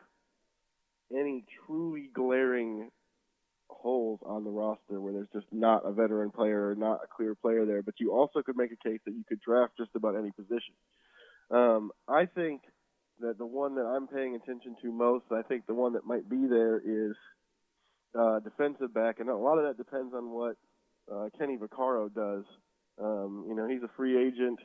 any 1.11 1.47
truly 1.65 2.11
glaring 2.13 2.91
holes 3.71 4.21
on 4.27 4.45
the 4.45 4.51
roster 4.51 5.01
where 5.01 5.15
there's 5.15 5.33
just 5.33 5.47
not 5.51 5.87
a 5.87 5.93
veteran 5.93 6.33
player 6.33 6.69
or 6.69 6.75
not 6.75 7.01
a 7.03 7.07
clear 7.07 7.35
player 7.35 7.65
there. 7.65 7.81
But 7.81 7.95
you 7.97 8.13
also 8.13 8.43
could 8.43 8.59
make 8.59 8.71
a 8.71 8.89
case 8.89 9.01
that 9.07 9.13
you 9.13 9.25
could 9.27 9.41
draft 9.41 9.73
just 9.79 9.93
about 9.95 10.15
any 10.15 10.33
position. 10.33 10.75
Um, 11.51 11.93
I 12.07 12.27
think 12.27 12.61
that 13.21 13.39
the 13.39 13.47
one 13.47 13.77
that 13.77 13.87
I'm 13.87 14.07
paying 14.07 14.35
attention 14.35 14.77
to 14.83 14.93
most, 14.93 15.25
I 15.33 15.41
think 15.41 15.65
the 15.65 15.73
one 15.73 15.95
that 15.95 16.05
might 16.05 16.29
be 16.29 16.47
there 16.47 16.77
is 16.77 17.17
uh, 18.15 18.41
defensive 18.41 18.93
back, 18.93 19.19
and 19.19 19.31
a 19.31 19.35
lot 19.35 19.57
of 19.57 19.65
that 19.65 19.83
depends 19.83 20.13
on 20.13 20.29
what 20.29 20.59
uh, 21.11 21.29
Kenny 21.39 21.57
Vaccaro 21.57 22.13
does. 22.13 22.45
Um, 23.03 23.47
you 23.49 23.55
know, 23.55 23.69
he's 23.69 23.83
a 23.83 23.91
free 23.97 24.19
agent. 24.19 24.59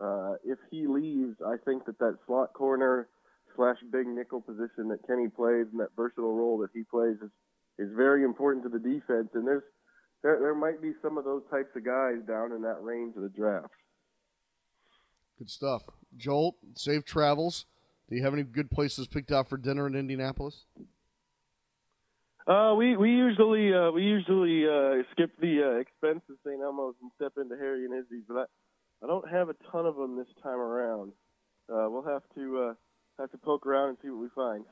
Uh, 0.00 0.34
if 0.44 0.58
he 0.70 0.86
leaves, 0.86 1.36
I 1.46 1.56
think 1.64 1.84
that 1.86 1.98
that 1.98 2.16
slot 2.26 2.52
corner 2.54 3.08
slash 3.56 3.76
big 3.92 4.06
nickel 4.06 4.40
position 4.40 4.88
that 4.88 5.06
Kenny 5.06 5.28
plays 5.28 5.66
and 5.70 5.80
that 5.80 5.90
versatile 5.96 6.34
role 6.34 6.58
that 6.58 6.70
he 6.72 6.82
plays 6.84 7.16
is 7.22 7.30
is 7.78 7.88
very 7.96 8.24
important 8.24 8.62
to 8.64 8.68
the 8.68 8.78
defense. 8.78 9.28
And 9.34 9.46
there's 9.46 9.62
there 10.22 10.38
there 10.40 10.54
might 10.54 10.80
be 10.80 10.92
some 11.02 11.18
of 11.18 11.24
those 11.24 11.42
types 11.50 11.70
of 11.76 11.84
guys 11.84 12.16
down 12.26 12.52
in 12.52 12.62
that 12.62 12.82
range 12.82 13.16
of 13.16 13.22
the 13.22 13.28
draft. 13.28 13.74
Good 15.38 15.50
stuff, 15.50 15.82
Joel. 16.16 16.56
Safe 16.74 17.04
travels. 17.04 17.66
Do 18.08 18.16
you 18.16 18.22
have 18.22 18.34
any 18.34 18.42
good 18.42 18.70
places 18.70 19.06
picked 19.06 19.30
out 19.30 19.48
for 19.48 19.56
dinner 19.56 19.86
in 19.86 19.94
Indianapolis? 19.94 20.64
Uh, 22.50 22.74
we 22.74 22.96
we 22.96 23.10
usually 23.10 23.72
uh, 23.72 23.92
we 23.92 24.02
usually 24.02 24.66
uh, 24.66 25.04
skip 25.12 25.30
the 25.40 25.62
uh, 25.62 25.78
expensive 25.78 26.34
St. 26.44 26.60
Elmo's 26.60 26.96
and 27.00 27.12
step 27.14 27.34
into 27.40 27.56
Harry 27.56 27.84
and 27.84 27.94
Izzy's, 27.94 28.24
but 28.26 28.36
I, 28.38 29.04
I 29.04 29.06
don't 29.06 29.28
have 29.30 29.50
a 29.50 29.54
ton 29.70 29.86
of 29.86 29.94
them 29.94 30.16
this 30.16 30.26
time 30.42 30.58
around. 30.58 31.12
Uh, 31.72 31.86
we'll 31.88 32.02
have 32.02 32.22
to 32.34 32.58
uh, 32.58 32.74
have 33.20 33.30
to 33.30 33.38
poke 33.38 33.66
around 33.66 33.90
and 33.90 33.98
see 34.02 34.10
what 34.10 34.20
we 34.20 34.28
find. 34.34 34.64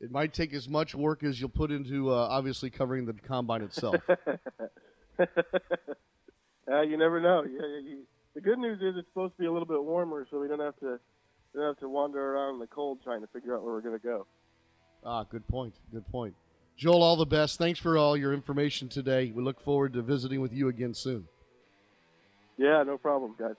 It 0.00 0.10
might 0.10 0.32
take 0.32 0.54
as 0.54 0.66
much 0.66 0.94
work 0.94 1.22
as 1.22 1.38
you'll 1.38 1.50
put 1.50 1.70
into 1.70 2.10
uh, 2.10 2.14
obviously 2.14 2.70
covering 2.70 3.04
the 3.04 3.12
combine 3.12 3.60
itself. 3.60 3.96
uh, 4.08 5.26
you 6.80 6.96
never 6.96 7.20
know. 7.20 7.42
Yeah, 7.42 7.66
yeah, 7.66 7.80
you, 7.84 7.98
the 8.34 8.40
good 8.40 8.58
news 8.58 8.78
is 8.78 8.94
it's 8.96 9.08
supposed 9.08 9.34
to 9.36 9.38
be 9.42 9.46
a 9.46 9.52
little 9.52 9.68
bit 9.68 9.84
warmer, 9.84 10.26
so 10.30 10.40
we 10.40 10.48
don't 10.48 10.60
have 10.60 10.78
to 10.80 10.98
we 11.52 11.60
don't 11.60 11.68
have 11.68 11.80
to 11.80 11.88
wander 11.90 12.34
around 12.34 12.54
in 12.54 12.60
the 12.60 12.66
cold 12.66 13.00
trying 13.04 13.20
to 13.20 13.26
figure 13.26 13.54
out 13.54 13.62
where 13.62 13.74
we're 13.74 13.82
going 13.82 14.00
to 14.00 14.06
go. 14.06 14.26
Ah, 15.04 15.24
good 15.24 15.46
point. 15.48 15.74
Good 15.92 16.08
point. 16.08 16.34
Joel, 16.76 17.02
all 17.02 17.16
the 17.16 17.26
best. 17.26 17.58
Thanks 17.58 17.78
for 17.78 17.96
all 17.96 18.16
your 18.16 18.32
information 18.32 18.88
today. 18.88 19.32
We 19.34 19.42
look 19.42 19.60
forward 19.60 19.92
to 19.92 20.02
visiting 20.02 20.40
with 20.40 20.52
you 20.52 20.68
again 20.68 20.94
soon. 20.94 21.28
Yeah, 22.58 22.82
no 22.82 22.98
problem, 22.98 23.34
guys. 23.38 23.54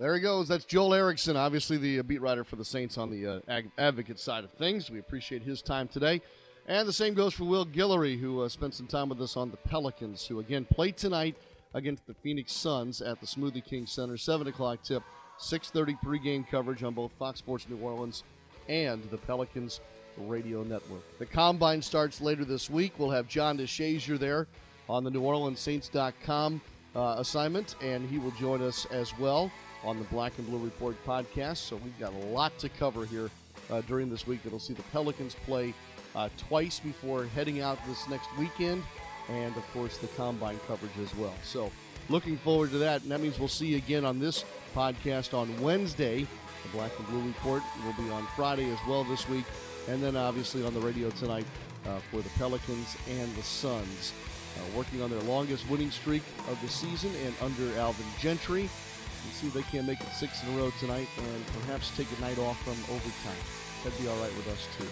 There 0.00 0.14
he 0.14 0.20
goes. 0.20 0.48
That's 0.48 0.64
Joel 0.64 0.92
Erickson, 0.92 1.36
obviously 1.36 1.76
the 1.76 2.00
uh, 2.00 2.02
beat 2.02 2.20
writer 2.20 2.42
for 2.42 2.56
the 2.56 2.64
Saints 2.64 2.98
on 2.98 3.10
the 3.10 3.44
uh, 3.48 3.60
advocate 3.78 4.18
side 4.18 4.42
of 4.42 4.50
things. 4.52 4.90
We 4.90 4.98
appreciate 4.98 5.42
his 5.42 5.62
time 5.62 5.86
today. 5.86 6.20
And 6.66 6.88
the 6.88 6.92
same 6.92 7.14
goes 7.14 7.34
for 7.34 7.44
Will 7.44 7.66
Guillory, 7.66 8.18
who 8.18 8.42
uh, 8.42 8.48
spent 8.48 8.74
some 8.74 8.86
time 8.86 9.08
with 9.08 9.20
us 9.20 9.36
on 9.36 9.50
the 9.50 9.56
Pelicans, 9.56 10.26
who 10.26 10.40
again 10.40 10.64
play 10.64 10.90
tonight 10.90 11.36
against 11.74 12.06
the 12.06 12.14
Phoenix 12.14 12.52
Suns 12.52 13.02
at 13.02 13.20
the 13.20 13.26
Smoothie 13.26 13.64
King 13.64 13.86
Center. 13.86 14.16
7 14.16 14.46
o'clock 14.46 14.82
tip, 14.82 15.02
6.30 15.38 16.00
pregame 16.02 16.48
coverage 16.48 16.82
on 16.82 16.94
both 16.94 17.12
Fox 17.18 17.38
Sports 17.38 17.66
New 17.68 17.78
Orleans 17.78 18.24
and 18.68 19.02
the 19.10 19.18
Pelicans 19.18 19.80
Radio 20.18 20.62
Network. 20.62 21.02
The 21.18 21.26
Combine 21.26 21.82
starts 21.82 22.20
later 22.20 22.44
this 22.44 22.70
week. 22.70 22.92
We'll 22.98 23.10
have 23.10 23.28
John 23.28 23.58
DeShazier 23.58 24.18
there 24.18 24.46
on 24.88 25.04
the 25.04 25.10
New 25.10 25.22
Orleans 25.22 25.60
Saints.com 25.60 26.60
uh, 26.94 27.16
assignment, 27.18 27.76
and 27.82 28.08
he 28.08 28.18
will 28.18 28.30
join 28.32 28.62
us 28.62 28.86
as 28.86 29.16
well 29.18 29.50
on 29.82 29.98
the 29.98 30.04
Black 30.04 30.32
and 30.38 30.46
Blue 30.46 30.58
Report 30.58 30.96
podcast. 31.06 31.58
So 31.58 31.76
we've 31.76 31.98
got 31.98 32.12
a 32.12 32.26
lot 32.26 32.56
to 32.58 32.68
cover 32.68 33.04
here 33.04 33.30
uh, 33.70 33.80
during 33.82 34.10
this 34.10 34.26
week. 34.26 34.40
It'll 34.44 34.58
see 34.58 34.74
the 34.74 34.82
Pelicans 34.84 35.34
play 35.46 35.74
uh, 36.14 36.28
twice 36.36 36.80
before 36.80 37.26
heading 37.26 37.60
out 37.60 37.78
this 37.86 38.08
next 38.08 38.28
weekend, 38.38 38.82
and 39.28 39.56
of 39.56 39.64
course 39.72 39.98
the 39.98 40.06
combine 40.08 40.58
coverage 40.66 40.96
as 41.02 41.14
well. 41.16 41.34
So 41.42 41.70
looking 42.08 42.36
forward 42.38 42.70
to 42.70 42.78
that, 42.78 43.02
and 43.02 43.10
that 43.10 43.20
means 43.20 43.38
we'll 43.38 43.48
see 43.48 43.66
you 43.66 43.76
again 43.76 44.04
on 44.04 44.18
this 44.18 44.44
podcast 44.74 45.34
on 45.36 45.60
Wednesday. 45.60 46.20
The 46.20 46.68
Black 46.72 46.92
and 46.98 47.06
Blue 47.08 47.26
Report 47.26 47.62
will 47.84 48.04
be 48.04 48.10
on 48.10 48.26
Friday 48.36 48.70
as 48.70 48.78
well 48.88 49.04
this 49.04 49.28
week, 49.28 49.44
and 49.88 50.02
then 50.02 50.16
obviously 50.16 50.64
on 50.64 50.74
the 50.74 50.80
radio 50.80 51.10
tonight 51.10 51.46
uh, 51.86 51.98
for 52.10 52.20
the 52.22 52.28
Pelicans 52.30 52.96
and 53.08 53.34
the 53.36 53.42
Suns. 53.42 54.12
Uh, 54.56 54.76
working 54.76 55.02
on 55.02 55.10
their 55.10 55.20
longest 55.22 55.68
winning 55.68 55.90
streak 55.90 56.22
of 56.48 56.60
the 56.62 56.68
season 56.68 57.10
and 57.24 57.34
under 57.42 57.76
Alvin 57.76 58.06
Gentry 58.20 58.62
and 58.62 59.32
see 59.32 59.48
if 59.48 59.54
they 59.54 59.62
can 59.62 59.84
make 59.84 60.00
it 60.00 60.06
six 60.14 60.42
in 60.44 60.54
a 60.54 60.56
row 60.56 60.70
tonight 60.78 61.08
and 61.18 61.46
perhaps 61.60 61.94
take 61.96 62.06
a 62.16 62.20
night 62.20 62.38
off 62.38 62.60
from 62.62 62.76
overtime. 62.94 63.42
That'd 63.82 64.00
be 64.00 64.08
all 64.08 64.16
right 64.18 64.34
with 64.36 64.48
us, 64.48 64.68
too. 64.78 64.86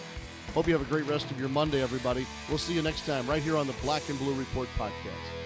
Hope 0.52 0.66
you 0.66 0.72
have 0.72 0.82
a 0.82 0.90
great 0.90 1.06
rest 1.06 1.30
of 1.30 1.38
your 1.38 1.48
Monday, 1.48 1.82
everybody. 1.82 2.26
We'll 2.48 2.58
see 2.58 2.74
you 2.74 2.82
next 2.82 3.06
time 3.06 3.26
right 3.26 3.42
here 3.42 3.56
on 3.56 3.66
the 3.66 3.72
Black 3.74 4.08
and 4.08 4.18
Blue 4.18 4.34
Report 4.34 4.68
podcast. 4.76 5.41